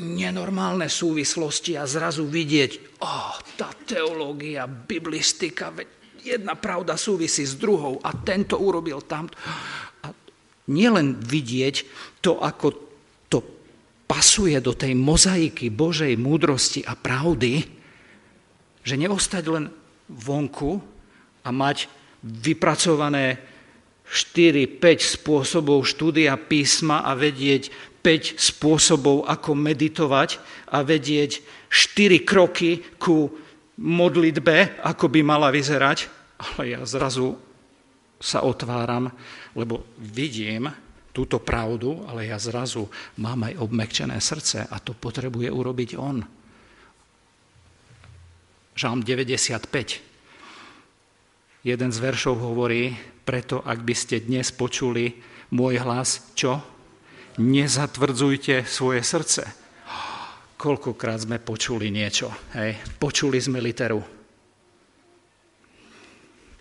nenormálne 0.00 0.88
súvislosti 0.90 1.76
a 1.76 1.88
zrazu 1.88 2.28
vidieť, 2.28 3.00
oh, 3.00 3.36
tá 3.56 3.72
teológia, 3.84 4.68
biblistika, 4.68 5.72
jedna 6.20 6.58
pravda 6.58 6.98
súvisí 6.98 7.46
s 7.46 7.54
druhou 7.54 8.02
a 8.02 8.10
tento 8.12 8.58
urobil 8.58 9.00
tamto. 9.06 9.38
A 10.02 10.10
nielen 10.68 11.22
vidieť 11.22 11.86
to, 12.18 12.42
ako 12.42 12.66
to 13.30 13.38
pasuje 14.10 14.58
do 14.58 14.74
tej 14.74 14.92
mozaiky 14.98 15.70
Božej 15.70 16.18
múdrosti 16.18 16.82
a 16.82 16.98
pravdy, 16.98 17.62
že 18.82 18.94
neostať 18.94 19.44
len 19.50 19.70
vonku 20.10 20.78
a 21.46 21.48
mať 21.50 21.90
vypracované 22.22 23.38
4-5 24.06 25.18
spôsobov 25.18 25.82
štúdia 25.82 26.38
písma 26.38 27.02
a 27.02 27.18
vedieť 27.18 27.74
5 28.06 28.38
spôsobov, 28.38 29.26
ako 29.26 29.58
meditovať 29.58 30.38
a 30.70 30.86
vedieť 30.86 31.42
4 31.66 32.22
kroky 32.22 32.78
ku 33.02 33.34
modlitbe, 33.82 34.78
ako 34.86 35.10
by 35.10 35.26
mala 35.26 35.50
vyzerať, 35.50 36.06
ale 36.38 36.78
ja 36.78 36.86
zrazu 36.86 37.34
sa 38.22 38.46
otváram, 38.46 39.10
lebo 39.58 39.90
vidím 39.98 40.70
túto 41.10 41.42
pravdu, 41.42 42.06
ale 42.06 42.30
ja 42.30 42.38
zrazu 42.38 42.86
mám 43.18 43.42
aj 43.42 43.58
obmekčené 43.58 44.22
srdce 44.22 44.70
a 44.70 44.78
to 44.78 44.94
potrebuje 44.94 45.50
urobiť 45.50 45.98
on. 45.98 46.22
Žalm 48.78 49.02
95. 49.02 51.66
Jeden 51.66 51.90
z 51.90 51.98
veršov 51.98 52.38
hovorí, 52.38 52.94
preto 53.26 53.66
ak 53.66 53.82
by 53.82 53.94
ste 53.98 54.22
dnes 54.22 54.54
počuli 54.54 55.10
môj 55.50 55.82
hlas, 55.82 56.30
čo? 56.38 56.75
Nezatvrdzujte 57.36 58.64
svoje 58.64 59.04
srdce. 59.04 59.44
Koľkokrát 60.56 61.20
sme 61.20 61.36
počuli 61.36 61.92
niečo, 61.92 62.32
hej? 62.56 62.80
Počuli 62.96 63.36
sme 63.36 63.60
literu. 63.60 64.00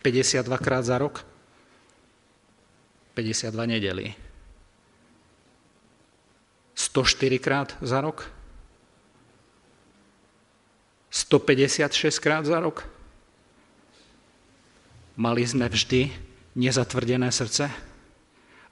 52 0.04 0.44
krát 0.60 0.84
za 0.84 1.00
rok? 1.00 1.24
52 3.16 3.56
nedeli. 3.72 4.12
104 6.76 7.40
krát 7.40 7.72
za 7.80 8.04
rok? 8.04 8.28
156 11.08 12.20
krát 12.20 12.44
za 12.44 12.60
rok? 12.60 12.84
Mali 15.16 15.48
sme 15.48 15.72
vždy 15.72 16.12
nezatvrdené 16.60 17.32
srdce? 17.32 17.72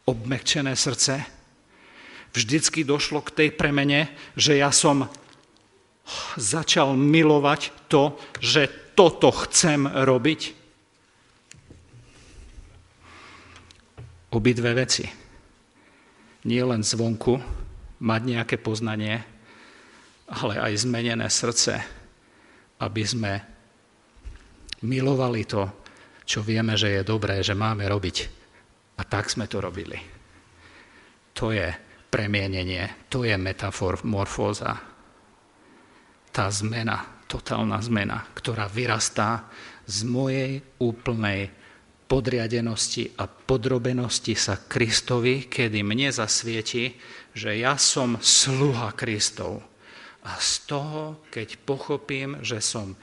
Obmekčené 0.04 0.76
srdce? 0.76 1.43
Vždycky 2.34 2.82
došlo 2.82 3.22
k 3.22 3.34
tej 3.34 3.50
premene, 3.54 4.10
že 4.34 4.58
ja 4.58 4.74
som 4.74 5.06
začal 6.36 6.98
milovať 6.98 7.70
to, 7.88 8.18
že 8.42 8.94
toto 8.98 9.30
chcem 9.46 9.86
robiť? 9.86 10.42
Obidve 14.34 14.74
veci. 14.74 15.06
Nie 16.50 16.66
len 16.66 16.82
zvonku 16.82 17.38
mať 18.02 18.22
nejaké 18.26 18.58
poznanie, 18.58 19.22
ale 20.28 20.58
aj 20.58 20.90
zmenené 20.90 21.30
srdce, 21.30 21.78
aby 22.82 23.04
sme 23.06 23.34
milovali 24.84 25.46
to, 25.46 25.70
čo 26.26 26.42
vieme, 26.42 26.74
že 26.76 27.00
je 27.00 27.02
dobré, 27.08 27.40
že 27.46 27.56
máme 27.56 27.86
robiť. 27.88 28.18
A 29.00 29.02
tak 29.06 29.30
sme 29.30 29.46
to 29.48 29.62
robili. 29.62 30.02
To 31.38 31.54
je 31.54 31.93
premienenie, 32.14 33.10
to 33.10 33.26
je 33.26 33.34
metamorfóza. 33.34 34.78
Tá 36.30 36.46
zmena, 36.54 37.26
totálna 37.26 37.82
zmena, 37.82 38.30
ktorá 38.38 38.70
vyrastá 38.70 39.50
z 39.90 40.06
mojej 40.06 40.62
úplnej 40.78 41.50
podriadenosti 42.06 43.18
a 43.18 43.26
podrobenosti 43.26 44.38
sa 44.38 44.62
Kristovi, 44.62 45.50
kedy 45.50 45.82
mne 45.82 46.14
zasvieti, 46.14 46.94
že 47.34 47.58
ja 47.58 47.82
som 47.82 48.22
sluha 48.22 48.94
Kristov. 48.94 49.66
A 50.22 50.38
z 50.38 50.70
toho, 50.70 51.26
keď 51.34 51.58
pochopím, 51.66 52.38
že 52.46 52.62
som 52.62 52.94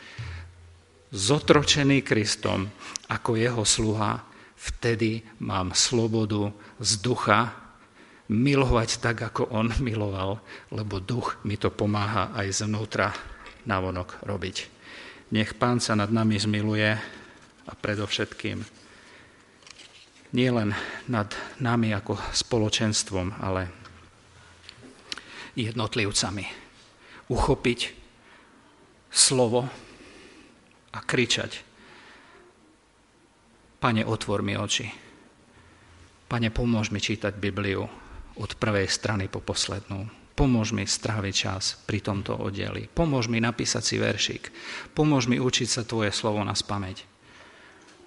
zotročený 1.11 2.07
Kristom 2.07 2.71
ako 3.11 3.35
jeho 3.35 3.67
sluha, 3.67 4.23
vtedy 4.55 5.27
mám 5.43 5.75
slobodu 5.75 6.55
z 6.79 6.91
ducha 7.03 7.60
milovať 8.31 9.03
tak, 9.03 9.19
ako 9.27 9.51
on 9.51 9.75
miloval, 9.83 10.39
lebo 10.71 11.03
duch 11.03 11.43
mi 11.43 11.59
to 11.59 11.75
pomáha 11.75 12.31
aj 12.39 12.63
zvnútra 12.63 13.11
navonok 13.67 14.23
robiť. 14.23 14.57
Nech 15.35 15.59
pán 15.59 15.83
sa 15.83 15.99
nad 15.99 16.11
nami 16.11 16.39
zmiluje 16.39 16.91
a 17.67 17.73
predovšetkým 17.75 18.63
nielen 20.31 20.71
nad 21.11 21.29
nami 21.59 21.91
ako 21.91 22.15
spoločenstvom, 22.31 23.43
ale 23.43 23.67
jednotlivcami. 25.59 26.47
Uchopiť 27.31 27.81
slovo, 29.11 29.67
a 30.91 30.99
kričať. 30.99 31.63
Pane, 33.81 34.03
otvor 34.05 34.43
mi 34.43 34.59
oči. 34.59 34.91
Pane, 36.27 36.49
pomôž 36.51 36.91
mi 36.91 37.01
čítať 37.03 37.35
Bibliu 37.39 38.00
od 38.41 38.57
prvej 38.57 38.89
strany 38.89 39.29
po 39.29 39.45
poslednú. 39.45 40.09
Pomôž 40.33 40.73
mi 40.73 40.89
stráviť 40.89 41.35
čas 41.37 41.77
pri 41.85 42.01
tomto 42.01 42.33
oddeli. 42.33 42.89
Pomôž 42.89 43.29
mi 43.29 43.45
napísať 43.45 43.83
si 43.85 43.97
veršik. 44.01 44.49
Pomôž 44.97 45.29
mi 45.29 45.37
učiť 45.37 45.69
sa 45.69 45.83
Tvoje 45.85 46.09
slovo 46.17 46.41
na 46.41 46.57
spameť. 46.57 47.05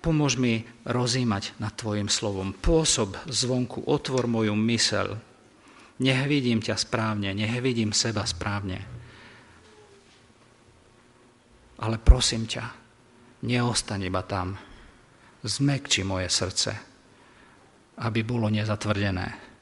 Pomôž 0.02 0.41
mi 0.41 0.65
rozímať 0.89 1.54
nad 1.62 1.78
Tvojim 1.78 2.10
slovom. 2.10 2.58
Pôsob 2.58 3.13
zvonku, 3.30 3.86
otvor 3.86 4.26
moju 4.26 4.58
mysel. 4.58 5.22
Nech 6.02 6.26
vidím 6.26 6.60
ťa 6.60 6.76
správne, 6.76 7.38
nech 7.38 7.54
vidím 7.62 7.93
seba 7.93 8.26
správne 8.26 9.04
ale 11.84 12.00
prosím 12.00 12.48
ťa, 12.48 12.63
neostaň 13.43 14.08
iba 14.08 14.24
tam. 14.24 14.56
Zmekči 15.43 16.08
moje 16.08 16.32
srdce, 16.32 16.72
aby 18.00 18.24
bolo 18.24 18.48
nezatvrdené. 18.48 19.53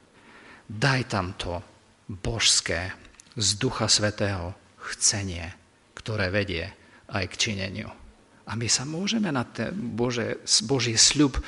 Daj 0.72 1.02
tam 1.12 1.36
to 1.36 1.60
božské, 2.08 2.96
z 3.36 3.50
Ducha 3.56 3.88
Svetého 3.88 4.56
chcenie, 4.92 5.48
ktoré 5.96 6.28
vedie 6.32 6.68
aj 7.12 7.28
k 7.32 7.40
čineniu. 7.52 7.88
A 8.48 8.60
my 8.60 8.68
sa 8.68 8.84
môžeme 8.84 9.32
na 9.32 9.48
ten 9.48 9.72
Bože, 9.72 10.44
Boží 10.68 11.00
sľub 11.00 11.40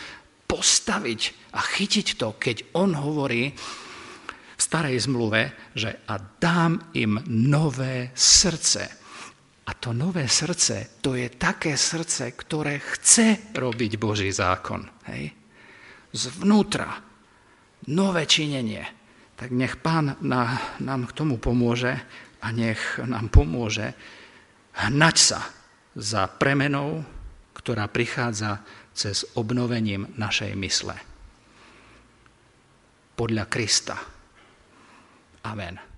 postaviť 0.47 1.51
a 1.51 1.59
chytiť 1.59 2.07
to, 2.15 2.35
keď 2.39 2.75
On 2.79 2.95
hovorí 2.95 3.51
v 3.51 4.61
starej 4.61 5.09
zmluve, 5.09 5.73
že 5.75 6.03
a 6.07 6.15
dám 6.19 6.93
im 6.95 7.19
nové 7.27 8.15
srdce 8.15 9.03
a 9.63 9.71
to 9.79 9.95
nové 9.95 10.27
srdce, 10.27 10.99
to 10.99 11.15
je 11.15 11.31
také 11.31 11.79
srdce, 11.79 12.35
ktoré 12.35 12.83
chce 12.83 13.55
robiť 13.55 13.91
Boží 13.95 14.27
zákon. 14.27 14.83
Hej? 15.07 15.31
Zvnútra. 16.11 16.99
Nové 17.87 18.23
činenie. 18.27 19.02
Tak 19.43 19.51
nech 19.51 19.75
Pán 19.75 20.15
na, 20.23 20.55
nám 20.79 21.03
k 21.03 21.19
tomu 21.19 21.35
pomôže 21.35 21.99
a 22.39 22.47
nech 22.55 22.79
nám 23.03 23.27
pomôže 23.27 23.91
hnať 24.71 25.15
sa 25.19 25.43
za 25.99 26.31
premenou, 26.31 27.03
ktorá 27.51 27.91
prichádza 27.91 28.63
cez 28.95 29.27
obnovením 29.35 30.07
našej 30.15 30.55
mysle. 30.55 30.95
Podľa 33.19 33.43
Krista. 33.51 33.99
Amen. 35.43 35.92